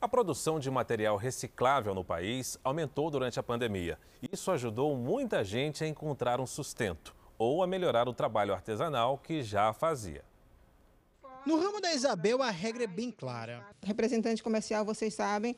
[0.00, 3.98] A produção de material reciclável no país aumentou durante a pandemia.
[4.30, 9.42] Isso ajudou muita gente a encontrar um sustento ou a melhorar o trabalho artesanal que
[9.42, 10.24] já fazia.
[11.44, 13.66] No ramo da Isabel, a regra é bem clara.
[13.82, 15.56] Representante comercial, vocês sabem,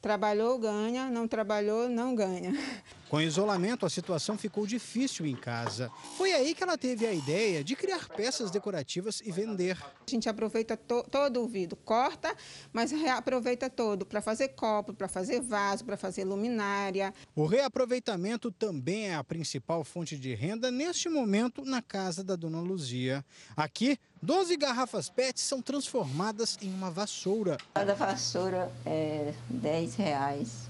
[0.00, 2.52] Trabalhou, ganha, não trabalhou, não ganha.
[3.08, 5.90] Com isolamento, a situação ficou difícil em casa.
[6.18, 9.78] Foi aí que ela teve a ideia de criar peças decorativas e vender.
[9.82, 12.36] A gente aproveita to todo o vidro, corta,
[12.70, 17.14] mas reaproveita todo para fazer copo, para fazer vaso, para fazer luminária.
[17.34, 22.60] O reaproveitamento também é a principal fonte de renda neste momento na casa da dona
[22.60, 23.24] Luzia.
[23.56, 27.56] Aqui, 12 garrafas PET são transformadas em uma vassoura.
[27.72, 30.67] Cada vassoura é 10 reais.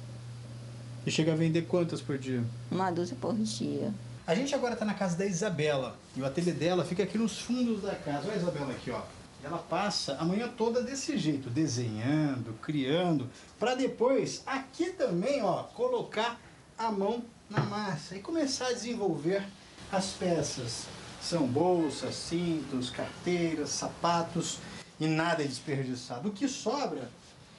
[1.09, 2.45] E chega a vender quantas por dia?
[2.71, 3.95] Uma dúzia por dia.
[4.27, 5.97] A gente agora está na casa da Isabela.
[6.15, 8.27] E o ateliê dela fica aqui nos fundos da casa.
[8.27, 9.01] Olha a Isabela aqui, ó.
[9.43, 13.27] Ela passa a manhã toda desse jeito, desenhando, criando,
[13.59, 16.39] para depois aqui também, ó, colocar
[16.77, 19.43] a mão na massa e começar a desenvolver
[19.91, 20.85] as peças.
[21.23, 24.59] São bolsas, cintos, carteiras, sapatos
[25.01, 26.29] e nada é desperdiçado.
[26.29, 27.11] O que sobra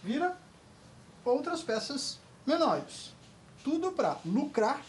[0.03, 0.37] vira
[1.25, 3.17] outras peças menores
[3.63, 4.81] tudo para lucrar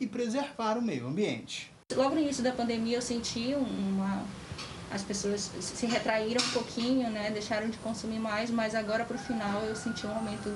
[0.00, 1.70] e preservar o meio ambiente.
[1.94, 4.24] Logo no início da pandemia eu senti uma
[4.90, 9.18] as pessoas se retraíram um pouquinho, né, deixaram de consumir mais, mas agora para o
[9.18, 10.52] final eu senti um aumento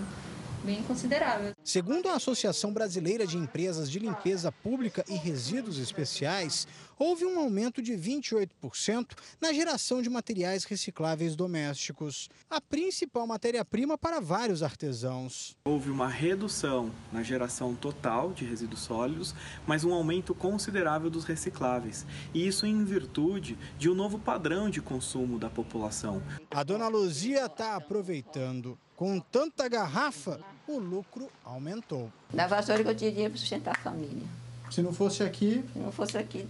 [0.64, 1.52] bem considerável.
[1.62, 6.66] Segundo a Associação Brasileira de Empresas de Limpeza Pública e Resíduos Especiais,
[6.98, 9.08] houve um aumento de 28%
[9.40, 15.56] na geração de materiais recicláveis domésticos, a principal matéria-prima para vários artesãos.
[15.64, 19.34] Houve uma redução na geração total de resíduos sólidos,
[19.66, 24.80] mas um aumento considerável dos recicláveis, e isso em virtude de um novo padrão de
[24.80, 26.22] consumo da população.
[26.50, 28.78] A dona Luzia está aproveitando.
[28.96, 32.12] Com tanta garrafa, o lucro aumentou.
[32.32, 34.26] Da vassoura que eu tinha dinheiro para sustentar a família.
[34.70, 35.64] Se não fosse aqui...
[35.72, 36.46] Se não fosse aqui,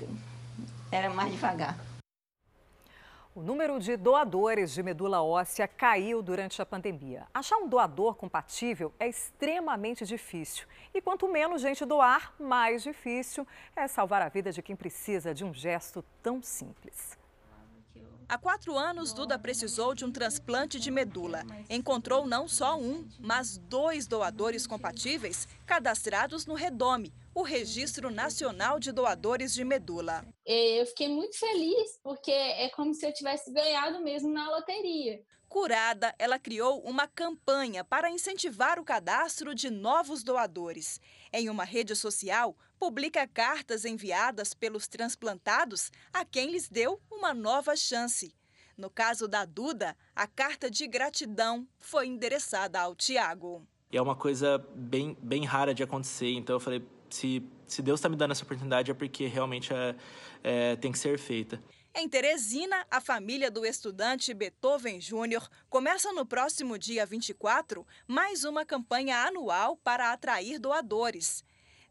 [0.92, 1.78] era mais devagar.
[3.34, 7.26] O número de doadores de medula óssea caiu durante a pandemia.
[7.32, 10.66] Achar um doador compatível é extremamente difícil.
[10.92, 15.44] E quanto menos gente doar, mais difícil é salvar a vida de quem precisa de
[15.44, 17.18] um gesto tão simples.
[18.26, 21.44] Há quatro anos, Duda precisou de um transplante de medula.
[21.68, 28.92] Encontrou não só um, mas dois doadores compatíveis cadastrados no Redome, o Registro Nacional de
[28.92, 30.24] Doadores de Medula.
[30.46, 35.22] Eu fiquei muito feliz, porque é como se eu tivesse ganhado mesmo na loteria.
[35.46, 41.00] Curada, ela criou uma campanha para incentivar o cadastro de novos doadores.
[41.32, 47.76] Em uma rede social, publica cartas enviadas pelos transplantados a quem lhes deu uma nova
[47.76, 48.34] chance.
[48.76, 53.66] No caso da Duda, a carta de gratidão foi endereçada ao Tiago.
[53.92, 58.08] É uma coisa bem, bem rara de acontecer, então eu falei, se, se Deus está
[58.08, 59.94] me dando essa oportunidade é porque realmente é,
[60.42, 61.62] é, tem que ser feita.
[61.96, 68.64] Em Teresina, a família do estudante Beethoven Júnior começa no próximo dia 24 mais uma
[68.64, 71.44] campanha anual para atrair doadores.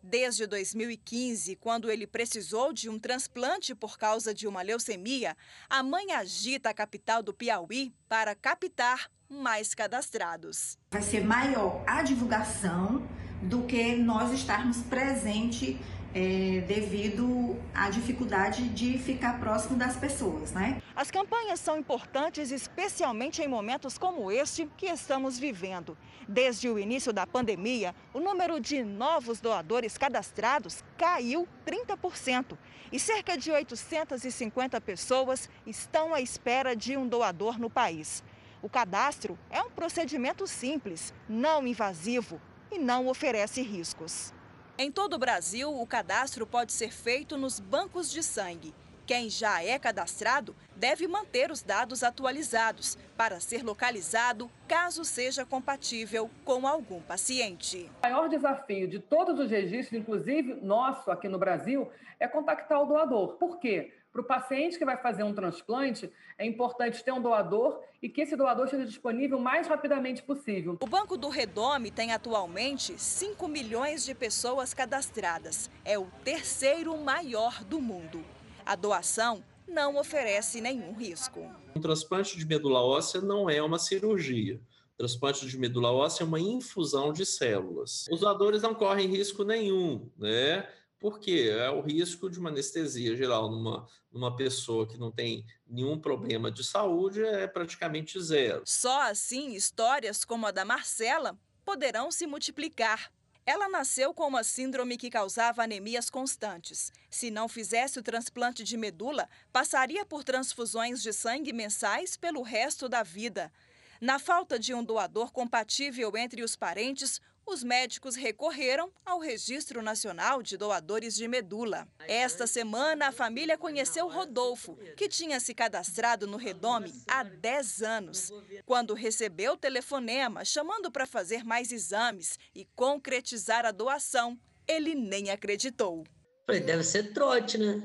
[0.05, 5.33] Desde 2015, quando ele precisou de um transplante por causa de uma leucemia,
[5.69, 10.77] a mãe agita a capital do Piauí para captar mais cadastrados.
[10.91, 13.07] Vai ser maior a divulgação
[13.41, 15.77] do que nós estarmos presentes
[16.13, 20.81] é, devido à dificuldade de ficar próximo das pessoas, né?
[20.95, 25.97] As campanhas são importantes, especialmente em momentos como este que estamos vivendo.
[26.27, 32.57] Desde o início da pandemia, o número de novos doadores cadastrados caiu 30%
[32.91, 38.23] e cerca de 850 pessoas estão à espera de um doador no país.
[38.61, 42.39] O cadastro é um procedimento simples, não invasivo
[42.71, 44.33] e não oferece riscos.
[44.75, 48.73] Em todo o Brasil, o cadastro pode ser feito nos bancos de sangue.
[49.05, 56.27] Quem já é cadastrado deve manter os dados atualizados para ser localizado caso seja compatível
[56.43, 57.87] com algum paciente.
[57.99, 62.85] O maior desafio de todos os registros, inclusive nosso aqui no Brasil, é contactar o
[62.87, 63.35] doador.
[63.35, 63.93] Por quê?
[64.13, 66.07] Para o paciente que vai fazer um transplante,
[66.37, 70.77] é importante ter um doador e que esse doador esteja disponível o mais rapidamente possível.
[70.79, 75.67] O Banco do Redome tem atualmente 5 milhões de pessoas cadastradas.
[75.83, 78.23] É o terceiro maior do mundo.
[78.63, 81.49] A doação não oferece nenhum risco.
[81.75, 84.61] Um transplante de medula óssea não é uma cirurgia.
[84.95, 88.05] Transplante de medula óssea é uma infusão de células.
[88.11, 90.69] Os doadores não correm risco nenhum, né?
[91.03, 95.99] Porque é o risco de uma anestesia geral numa, numa pessoa que não tem nenhum
[95.99, 98.63] problema de saúde é praticamente zero.
[98.65, 103.11] Só assim, histórias como a da Marcela poderão se multiplicar.
[103.45, 106.89] Ela nasceu com uma síndrome que causava anemias constantes.
[107.09, 112.87] Se não fizesse o transplante de medula, passaria por transfusões de sangue mensais pelo resto
[112.87, 113.51] da vida.
[113.99, 120.41] Na falta de um doador compatível entre os parentes, os médicos recorreram ao Registro Nacional
[120.41, 121.87] de Doadores de Medula.
[122.07, 128.31] Esta semana, a família conheceu Rodolfo, que tinha se cadastrado no Redome há 10 anos.
[128.65, 135.29] Quando recebeu o telefonema chamando para fazer mais exames e concretizar a doação, ele nem
[135.29, 136.03] acreditou.
[136.45, 137.81] Falei, deve ser trote, né?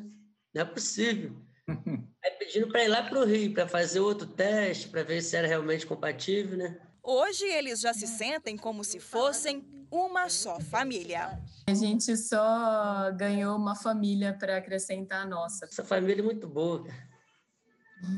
[0.54, 1.32] Não é possível.
[2.24, 5.36] Aí pedindo para ir lá para o Rio para fazer outro teste, para ver se
[5.36, 6.80] era realmente compatível, né?
[7.10, 11.40] Hoje eles já se sentem como se fossem uma só família.
[11.66, 15.64] A gente só ganhou uma família para acrescentar a nossa.
[15.64, 16.86] Essa família é muito boa.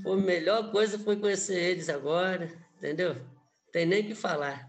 [0.04, 3.14] A melhor coisa foi conhecer eles agora, entendeu?
[3.70, 4.68] Tem nem o que falar.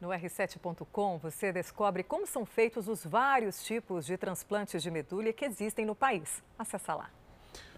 [0.00, 5.44] No R7.com você descobre como são feitos os vários tipos de transplantes de medula que
[5.44, 6.42] existem no país.
[6.58, 7.08] Acesse lá.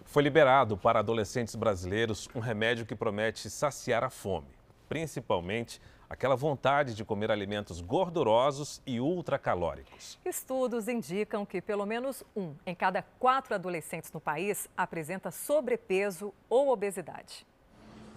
[0.05, 4.59] Foi liberado para adolescentes brasileiros um remédio que promete saciar a fome
[4.91, 10.19] principalmente aquela vontade de comer alimentos gordurosos e ultracalóricos.
[10.25, 16.67] Estudos indicam que pelo menos um em cada quatro adolescentes no país apresenta sobrepeso ou
[16.73, 17.47] obesidade.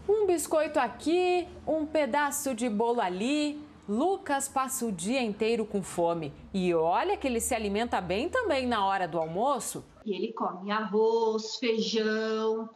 [0.08, 3.64] Um biscoito aqui, um pedaço de bolo ali.
[3.88, 6.32] Lucas passa o dia inteiro com fome.
[6.52, 9.84] E olha que ele se alimenta bem também na hora do almoço.
[10.04, 12.68] E ele come arroz, feijão,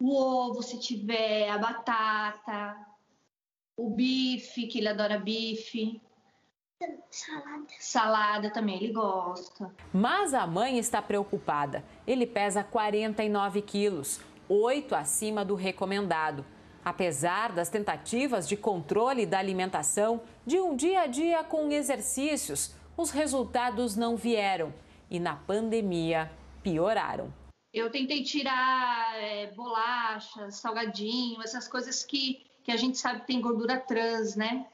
[0.00, 2.76] o ovo se tiver, a batata,
[3.76, 6.00] o bife, que ele adora bife.
[7.10, 7.66] Salada.
[7.78, 9.74] Salada também, ele gosta.
[9.92, 11.84] Mas a mãe está preocupada.
[12.06, 16.44] Ele pesa 49 quilos, 8 acima do recomendado.
[16.84, 23.10] Apesar das tentativas de controle da alimentação, de um dia a dia com exercícios, os
[23.10, 24.72] resultados não vieram
[25.10, 26.30] e na pandemia
[26.62, 27.32] pioraram.
[27.72, 33.40] Eu tentei tirar é, bolacha, salgadinho, essas coisas que que a gente sabe que tem
[33.40, 34.66] gordura trans, né?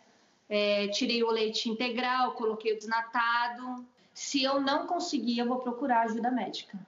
[0.49, 3.85] É, tirei o leite integral, coloquei o desnatado.
[4.15, 6.79] Se eu não conseguir, eu vou procurar ajuda médica.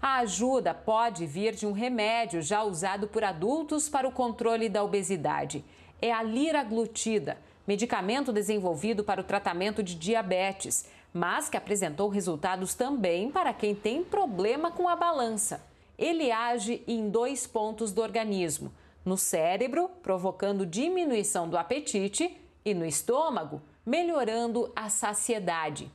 [0.00, 4.82] A ajuda pode vir de um remédio já usado por adultos para o controle da
[4.82, 5.62] obesidade.
[6.00, 7.36] É a liraglutida,
[7.66, 14.02] medicamento desenvolvido para o tratamento de diabetes, mas que apresentou resultados também para quem tem
[14.02, 15.60] problema com a balança.
[15.98, 18.72] Ele age em dois pontos do organismo
[19.08, 25.90] no cérebro, provocando diminuição do apetite, e no estômago, melhorando a saciedade.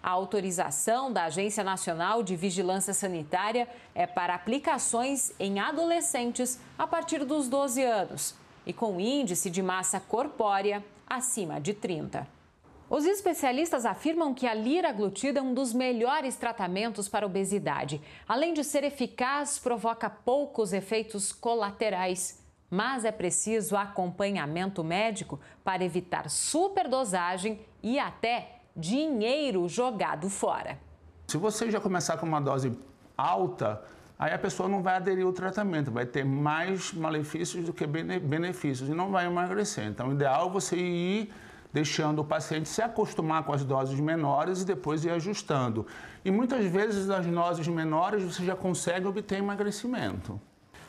[0.00, 7.24] A autorização da Agência Nacional de Vigilância Sanitária é para aplicações em adolescentes a partir
[7.24, 8.34] dos 12 anos
[8.66, 12.28] e com índice de massa corpórea acima de 30.
[12.88, 18.00] Os especialistas afirmam que a liraglutida é um dos melhores tratamentos para obesidade.
[18.28, 22.43] Além de ser eficaz, provoca poucos efeitos colaterais
[22.74, 30.76] mas é preciso acompanhamento médico para evitar superdosagem e até dinheiro jogado fora.
[31.28, 32.76] Se você já começar com uma dose
[33.16, 33.80] alta,
[34.18, 38.88] aí a pessoa não vai aderir ao tratamento, vai ter mais malefícios do que benefícios
[38.88, 39.86] e não vai emagrecer.
[39.86, 41.32] Então, o ideal é você ir
[41.72, 45.86] deixando o paciente se acostumar com as doses menores e depois ir ajustando.
[46.24, 50.40] E muitas vezes, nas doses menores, você já consegue obter emagrecimento.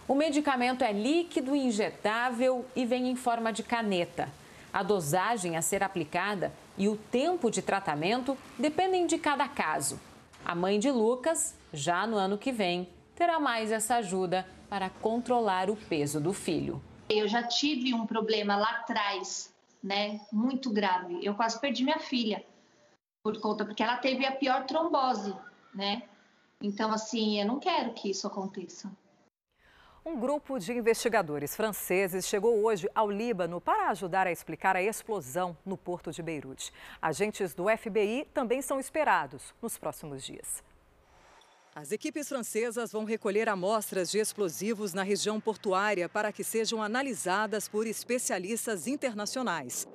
[0.08, 4.30] O medicamento é líquido, injetável e vem em forma de caneta.
[4.72, 10.00] A dosagem a ser aplicada e o tempo de tratamento dependem de cada caso.
[10.46, 15.72] A mãe de Lucas, já no ano que vem, terá mais essa ajuda para controlar
[15.72, 16.80] o peso do filho.
[17.10, 19.52] Eu já tive um problema lá atrás,
[19.84, 21.20] né, muito grave.
[21.24, 22.46] Eu quase perdi minha filha
[23.24, 25.34] por conta porque ela teve a pior trombose,
[25.74, 26.04] né?
[26.62, 28.92] Então assim, eu não quero que isso aconteça.
[30.08, 35.58] Um grupo de investigadores franceses chegou hoje ao Líbano para ajudar a explicar a explosão
[35.66, 36.72] no porto de Beirute.
[37.02, 40.64] Agentes do FBI também são esperados nos próximos dias.
[41.74, 47.68] As equipes francesas vão recolher amostras de explosivos na região portuária para que sejam analisadas
[47.68, 49.88] por especialistas internacionais.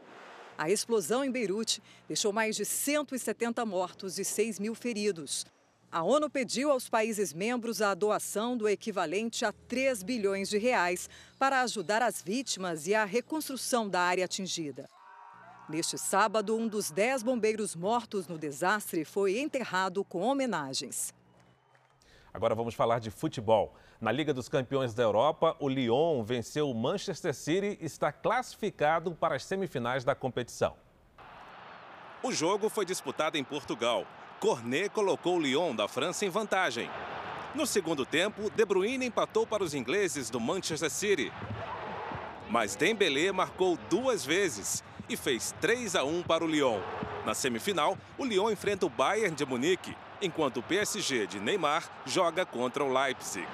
[0.58, 5.46] A explosão em Beirute deixou mais de 170 mortos e 6 mil feridos.
[5.92, 11.10] A ONU pediu aos países membros a doação do equivalente a 3 bilhões de reais
[11.36, 14.88] para ajudar as vítimas e a reconstrução da área atingida.
[15.68, 21.12] Neste sábado, um dos 10 bombeiros mortos no desastre foi enterrado com homenagens.
[22.32, 23.74] Agora vamos falar de futebol.
[24.00, 29.10] Na Liga dos Campeões da Europa, o Lyon venceu o Manchester City e está classificado
[29.10, 30.76] para as semifinais da competição.
[32.22, 34.06] O jogo foi disputado em Portugal
[34.40, 36.90] Cornet colocou o Lyon da França em vantagem.
[37.54, 41.30] No segundo tempo, De Bruyne empatou para os ingleses do Manchester City.
[42.48, 46.80] Mas Dembélé marcou duas vezes e fez 3 a 1 para o Lyon.
[47.26, 52.46] Na semifinal, o Lyon enfrenta o Bayern de Munique, enquanto o PSG de Neymar joga
[52.46, 53.46] contra o Leipzig.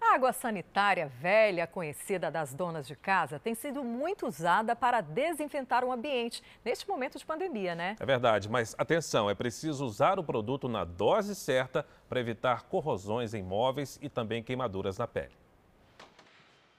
[0.00, 5.84] A água sanitária velha, conhecida das donas de casa, tem sido muito usada para desinfetar
[5.84, 7.96] o ambiente neste momento de pandemia, né?
[8.00, 13.34] É verdade, mas atenção, é preciso usar o produto na dose certa para evitar corrosões
[13.34, 15.38] em móveis e também queimaduras na pele.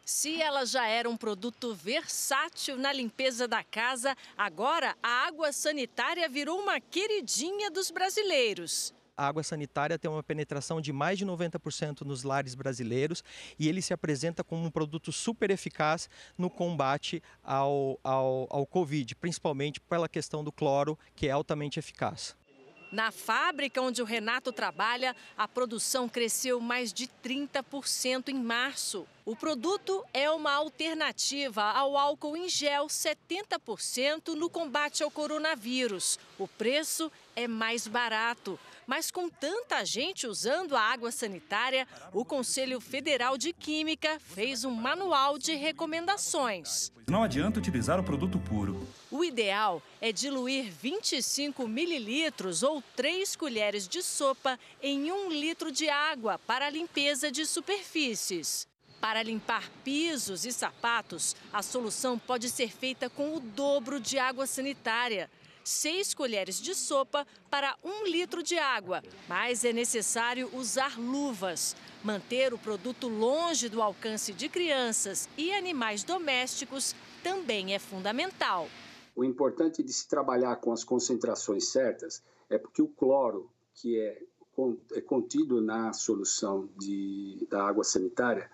[0.03, 6.27] Se ela já era um produto versátil na limpeza da casa, agora a água sanitária
[6.27, 12.01] virou uma queridinha dos brasileiros a água sanitária tem uma penetração de mais de 90%
[12.01, 13.23] nos lares brasileiros
[13.59, 19.15] e ele se apresenta como um produto super eficaz no combate ao, ao, ao Covid,
[19.15, 22.35] principalmente pela questão do cloro, que é altamente eficaz.
[22.91, 29.07] Na fábrica onde o Renato trabalha, a produção cresceu mais de 30% em março.
[29.23, 36.19] O produto é uma alternativa ao álcool em gel 70% no combate ao coronavírus.
[36.37, 38.59] O preço é mais barato.
[38.91, 44.71] Mas com tanta gente usando a água sanitária, o Conselho Federal de Química fez um
[44.71, 46.91] manual de recomendações.
[47.07, 48.85] Não adianta utilizar o produto puro.
[49.09, 55.87] O ideal é diluir 25 mililitros ou 3 colheres de sopa em 1 litro de
[55.87, 58.67] água para a limpeza de superfícies.
[58.99, 64.45] Para limpar pisos e sapatos, a solução pode ser feita com o dobro de água
[64.45, 65.29] sanitária.
[65.63, 71.75] 6 colheres de sopa para 1 litro de água, mas é necessário usar luvas.
[72.03, 78.67] Manter o produto longe do alcance de crianças e animais domésticos também é fundamental.
[79.15, 84.23] O importante de se trabalhar com as concentrações certas é porque o cloro, que é,
[84.93, 88.49] é contido na solução de, da água sanitária,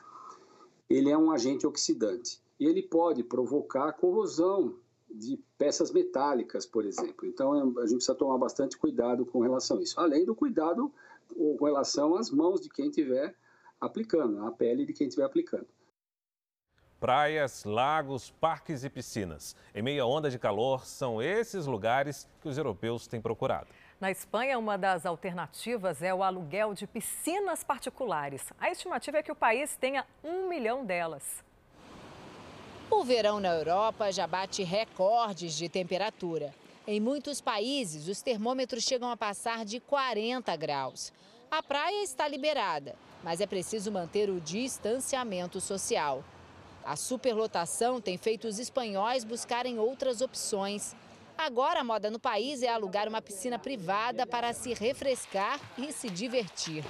[0.89, 4.75] ele é um agente oxidante e ele pode provocar corrosão
[5.09, 7.25] de peças metálicas, por exemplo.
[7.25, 9.99] Então, a gente precisa tomar bastante cuidado com relação a isso.
[9.99, 10.91] Além do cuidado
[11.27, 13.35] com relação às mãos de quem estiver
[13.79, 15.67] aplicando, a pele de quem estiver aplicando.
[16.99, 19.55] Praias, lagos, parques e piscinas.
[19.73, 23.67] Em meia onda de calor, são esses lugares que os europeus têm procurado.
[23.99, 28.51] Na Espanha, uma das alternativas é o aluguel de piscinas particulares.
[28.59, 31.43] A estimativa é que o país tenha um milhão delas.
[32.89, 36.53] O verão na Europa já bate recordes de temperatura.
[36.87, 41.11] Em muitos países, os termômetros chegam a passar de 40 graus.
[41.51, 46.23] A praia está liberada, mas é preciso manter o distanciamento social.
[46.83, 50.95] A superlotação tem feito os espanhóis buscarem outras opções.
[51.37, 56.09] Agora, a moda no país é alugar uma piscina privada para se refrescar e se
[56.09, 56.85] divertir.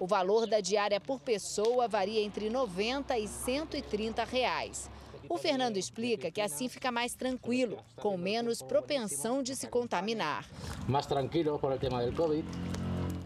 [0.00, 4.88] O valor da diária por pessoa varia entre 90 e 130 reais.
[5.28, 10.46] O Fernando explica que assim fica mais tranquilo, com menos propensão de se contaminar.
[10.86, 12.46] Mais tranquilo por o tema do Covid.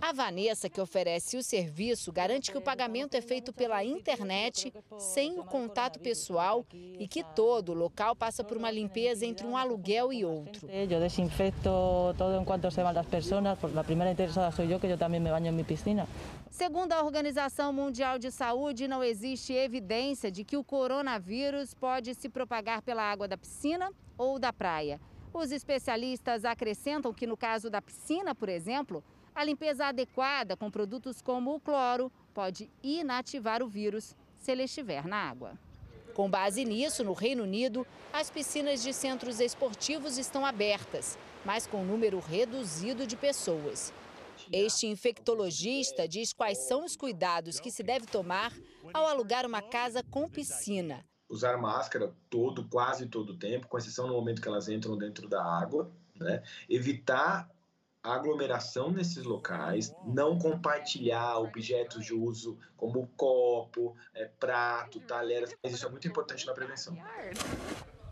[0.05, 5.39] A Vanessa, que oferece o serviço, garante que o pagamento é feito pela internet, sem
[5.39, 10.13] o contato pessoal e que todo o local passa por uma limpeza entre um aluguel
[10.13, 10.69] e outro.
[10.69, 11.71] Eu desinfecto
[12.19, 13.47] todo enquanto se van as pessoas.
[13.47, 16.09] A primeira interessada sou eu, que eu também me banho em minha piscina.
[16.51, 22.29] Segundo a Organização Mundial de Saúde, não existe evidência de que o coronavírus pode se
[22.29, 23.89] propagar pela água da piscina
[24.19, 25.01] ou da praia.
[25.33, 29.03] Os especialistas acrescentam que, no caso da piscina, por exemplo,
[29.35, 35.07] a limpeza adequada com produtos como o cloro pode inativar o vírus se ele estiver
[35.07, 35.59] na água.
[36.15, 41.79] Com base nisso, no Reino Unido, as piscinas de centros esportivos estão abertas, mas com
[41.79, 43.93] um número reduzido de pessoas.
[44.53, 48.53] Este infectologista diz quais são os cuidados que se deve tomar
[48.93, 51.05] ao alugar uma casa com piscina.
[51.29, 55.27] Usar máscara todo, quase todo o tempo, com exceção no momento que elas entram dentro
[55.27, 55.91] da água.
[56.15, 56.43] Né?
[56.69, 57.49] Evitar
[58.03, 65.55] aglomeração nesses locais, não compartilhar objetos de uso como copo, é, prato, talheres.
[65.63, 66.97] Isso é muito importante na prevenção.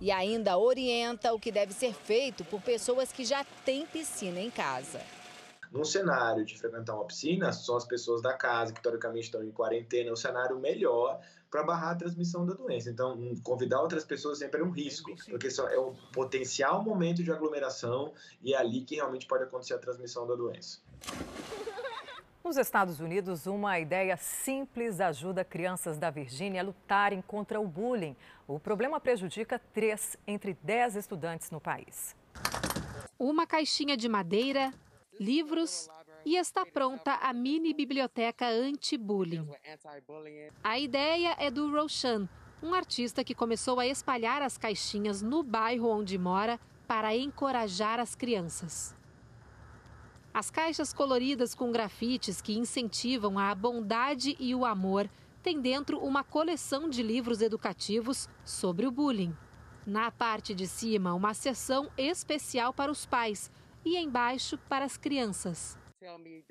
[0.00, 4.50] E ainda orienta o que deve ser feito por pessoas que já têm piscina em
[4.50, 5.00] casa.
[5.72, 9.52] Num cenário de frequentar uma piscina, só as pessoas da casa, que teoricamente estão em
[9.52, 11.20] quarentena, é um cenário melhor
[11.50, 12.90] para barrar a transmissão da doença.
[12.90, 17.32] Então, convidar outras pessoas sempre é um risco, porque só é um potencial momento de
[17.32, 20.78] aglomeração e é ali que realmente pode acontecer a transmissão da doença.
[22.42, 28.16] Nos Estados Unidos, uma ideia simples ajuda crianças da Virgínia a lutarem contra o bullying.
[28.48, 32.16] O problema prejudica três entre dez estudantes no país.
[33.18, 34.72] Uma caixinha de madeira
[35.20, 35.90] livros,
[36.24, 39.48] e está pronta a mini biblioteca anti-bullying.
[40.62, 42.28] A ideia é do Roshan,
[42.62, 48.14] um artista que começou a espalhar as caixinhas no bairro onde mora para encorajar as
[48.14, 48.94] crianças.
[50.32, 55.10] As caixas coloridas com grafites que incentivam a bondade e o amor
[55.42, 59.36] têm dentro uma coleção de livros educativos sobre o bullying.
[59.86, 63.50] Na parte de cima, uma seção especial para os pais
[63.84, 65.79] e embaixo para as crianças.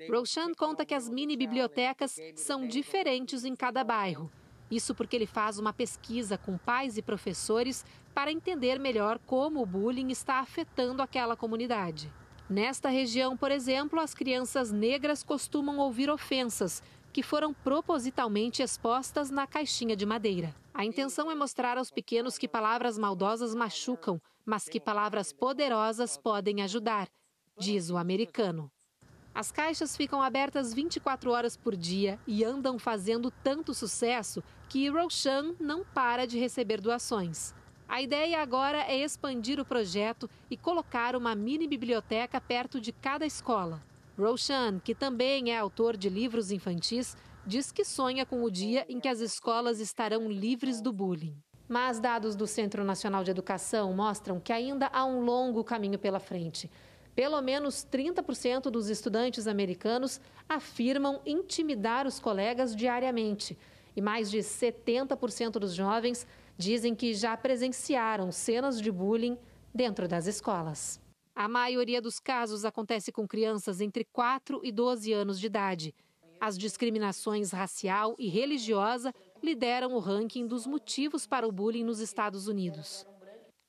[0.08, 4.30] Roshan conta que as mini bibliotecas são diferentes em cada bairro.
[4.70, 7.84] Isso porque ele faz uma pesquisa com pais e professores
[8.14, 12.12] para entender melhor como o bullying está afetando aquela comunidade.
[12.48, 16.82] Nesta região, por exemplo, as crianças negras costumam ouvir ofensas
[17.12, 20.54] que foram propositalmente expostas na caixinha de madeira.
[20.72, 26.62] A intenção é mostrar aos pequenos que palavras maldosas machucam, mas que palavras poderosas podem
[26.62, 27.08] ajudar,
[27.58, 28.70] diz o americano.
[29.34, 35.54] As caixas ficam abertas 24 horas por dia e andam fazendo tanto sucesso que Roshan
[35.60, 37.54] não para de receber doações.
[37.88, 43.26] A ideia agora é expandir o projeto e colocar uma mini biblioteca perto de cada
[43.26, 43.82] escola.
[44.18, 47.16] Roshan, que também é autor de livros infantis,
[47.46, 51.36] diz que sonha com o dia em que as escolas estarão livres do bullying.
[51.68, 56.18] Mas dados do Centro Nacional de Educação mostram que ainda há um longo caminho pela
[56.18, 56.70] frente.
[57.14, 63.58] Pelo menos 30% dos estudantes americanos afirmam intimidar os colegas diariamente.
[63.96, 69.36] E mais de 70% dos jovens dizem que já presenciaram cenas de bullying
[69.74, 71.00] dentro das escolas.
[71.34, 75.94] A maioria dos casos acontece com crianças entre 4 e 12 anos de idade.
[76.40, 82.46] As discriminações racial e religiosa lideram o ranking dos motivos para o bullying nos Estados
[82.46, 83.06] Unidos.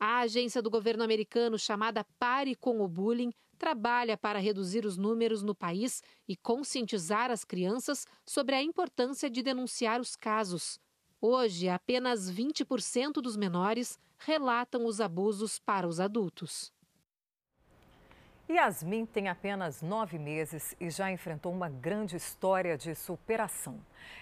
[0.04, 5.44] A agência do governo americano chamada Pare com o Bullying trabalha para reduzir os números
[5.44, 10.80] no país e conscientizar as crianças sobre a importância de denunciar os casos.
[11.22, 16.74] Hoje, apenas 20% dos menores relatam os abusos para os adultos.
[18.50, 23.80] Yasmin tem apenas nove meses e já enfrentou uma grande história de superação.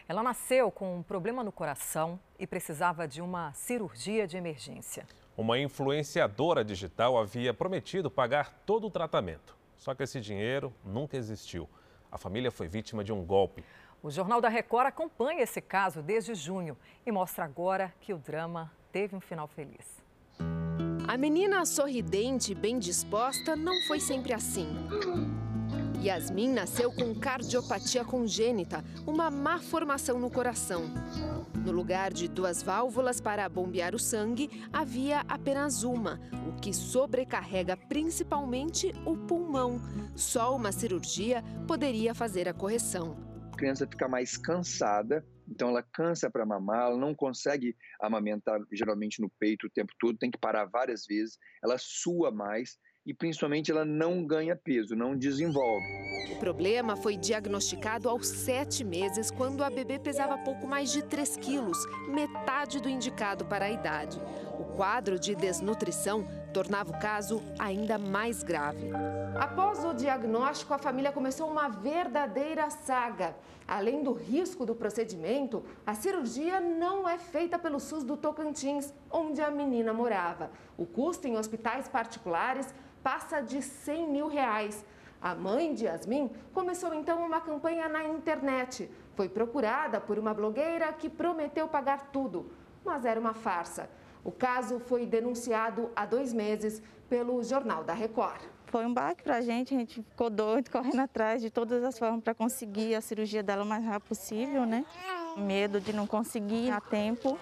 [0.10, 5.08] Ela nasceu com um problema no coração e precisava de uma cirurgia de emergência.
[5.40, 9.56] Uma influenciadora digital havia prometido pagar todo o tratamento.
[9.78, 11.66] Só que esse dinheiro nunca existiu.
[12.12, 13.64] A família foi vítima de um golpe.
[14.04, 16.76] O Jornal da Record acompanha esse caso desde junho
[17.06, 20.04] e mostra agora que o drama teve um final feliz.
[21.08, 24.68] A menina sorridente e bem disposta não foi sempre assim.
[26.02, 30.84] Yasmin nasceu com cardiopatia congênita, uma má formação no coração.
[31.66, 37.76] No lugar de duas válvulas para bombear o sangue, havia apenas uma, o que sobrecarrega
[37.76, 39.82] principalmente o pulmão.
[40.16, 43.18] Só uma cirurgia poderia fazer a correção.
[43.52, 49.22] A criança fica mais cansada, então ela cansa para mamar, ela não consegue amamentar geralmente
[49.22, 52.78] no peito o tempo todo, tem que parar várias vezes, ela sua mais
[53.10, 55.84] e principalmente ela não ganha peso, não desenvolve.
[56.32, 61.38] O problema foi diagnosticado aos sete meses, quando a bebê pesava pouco mais de 3
[61.38, 64.22] quilos, metade do indicado para a idade.
[64.60, 66.24] O quadro de desnutrição
[66.54, 68.90] tornava o caso ainda mais grave.
[69.40, 73.36] Após o diagnóstico, a família começou uma verdadeira saga.
[73.68, 79.42] Além do risco do procedimento, a cirurgia não é feita pelo SUS do Tocantins, onde
[79.42, 80.52] a menina morava.
[80.78, 82.74] O custo em hospitais particulares
[83.04, 84.84] passa de 100 mil reais.
[85.22, 88.90] A mãe de Yasmin começou então uma campanha na internet.
[89.16, 92.52] Foi procurada por uma blogueira que prometeu pagar tudo,
[92.84, 93.90] mas era uma farsa.
[94.24, 98.42] O caso foi denunciado há dois meses pelo Jornal da Record.
[98.68, 101.98] Foi um baque para a gente, a gente ficou doido, correndo atrás de todas as
[101.98, 104.86] formas para conseguir a cirurgia dela o mais rápido possível, né?
[105.36, 107.40] Medo de não conseguir a tempo.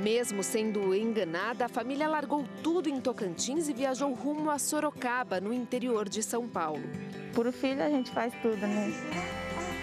[0.00, 5.52] Mesmo sendo enganada, a família largou tudo em Tocantins e viajou rumo a Sorocaba, no
[5.52, 6.82] interior de São Paulo.
[7.34, 8.92] Por o filho a gente faz tudo, né?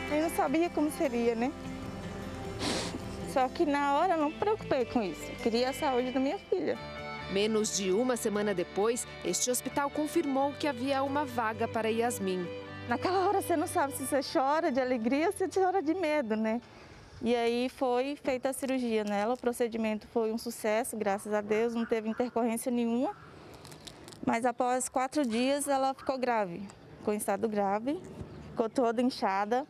[0.09, 1.51] Eu não sabia como seria, né?
[3.36, 5.29] Só que na hora eu não me preocupei com isso.
[5.29, 6.77] Eu queria a saúde da minha filha.
[7.33, 12.47] Menos de uma semana depois, este hospital confirmou que havia uma vaga para Yasmin.
[12.88, 16.38] Naquela hora você não sabe se você chora de alegria ou se chora de medo,
[16.38, 16.61] né?
[17.21, 21.73] E aí foi feita a cirurgia nela, o procedimento foi um sucesso, graças a Deus,
[21.73, 23.13] não teve intercorrência nenhuma.
[24.25, 26.65] Mas após quatro dias ela ficou grave,
[26.99, 27.99] ficou em estado grave,
[28.51, 29.67] ficou toda inchada.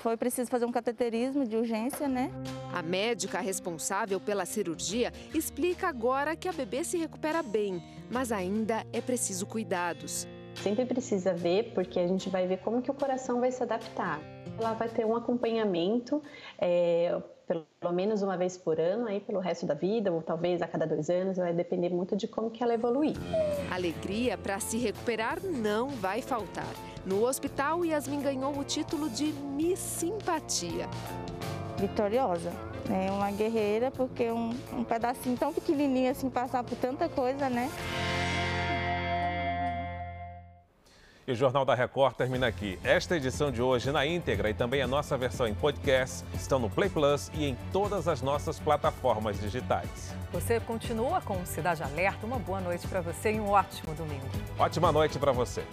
[0.00, 2.30] Foi preciso fazer um cateterismo de urgência, né?
[2.72, 8.84] A médica responsável pela cirurgia explica agora que a bebê se recupera bem, mas ainda
[8.92, 10.26] é preciso cuidados.
[10.56, 14.20] Sempre precisa ver, porque a gente vai ver como que o coração vai se adaptar.
[14.58, 16.22] Ela vai ter um acompanhamento,
[16.58, 20.68] é, pelo menos uma vez por ano, aí pelo resto da vida, ou talvez a
[20.68, 23.16] cada dois anos, vai depender muito de como que ela evoluir.
[23.70, 26.91] Alegria para se recuperar não vai faltar.
[27.04, 30.88] No hospital, Yasmin ganhou o título de Miss Simpatia.
[31.76, 32.52] Vitoriosa,
[32.88, 33.10] né?
[33.10, 37.68] Uma guerreira, porque um, um pedacinho tão pequenininho assim, passar por tanta coisa, né?
[41.26, 42.78] E o Jornal da Record termina aqui.
[42.84, 46.70] Esta edição de hoje na íntegra e também a nossa versão em podcast estão no
[46.70, 50.14] Play Plus e em todas as nossas plataformas digitais.
[50.32, 52.26] Você continua com o Cidade Alerta.
[52.26, 54.26] Uma boa noite para você e um ótimo domingo.
[54.58, 55.64] Ótima noite para você.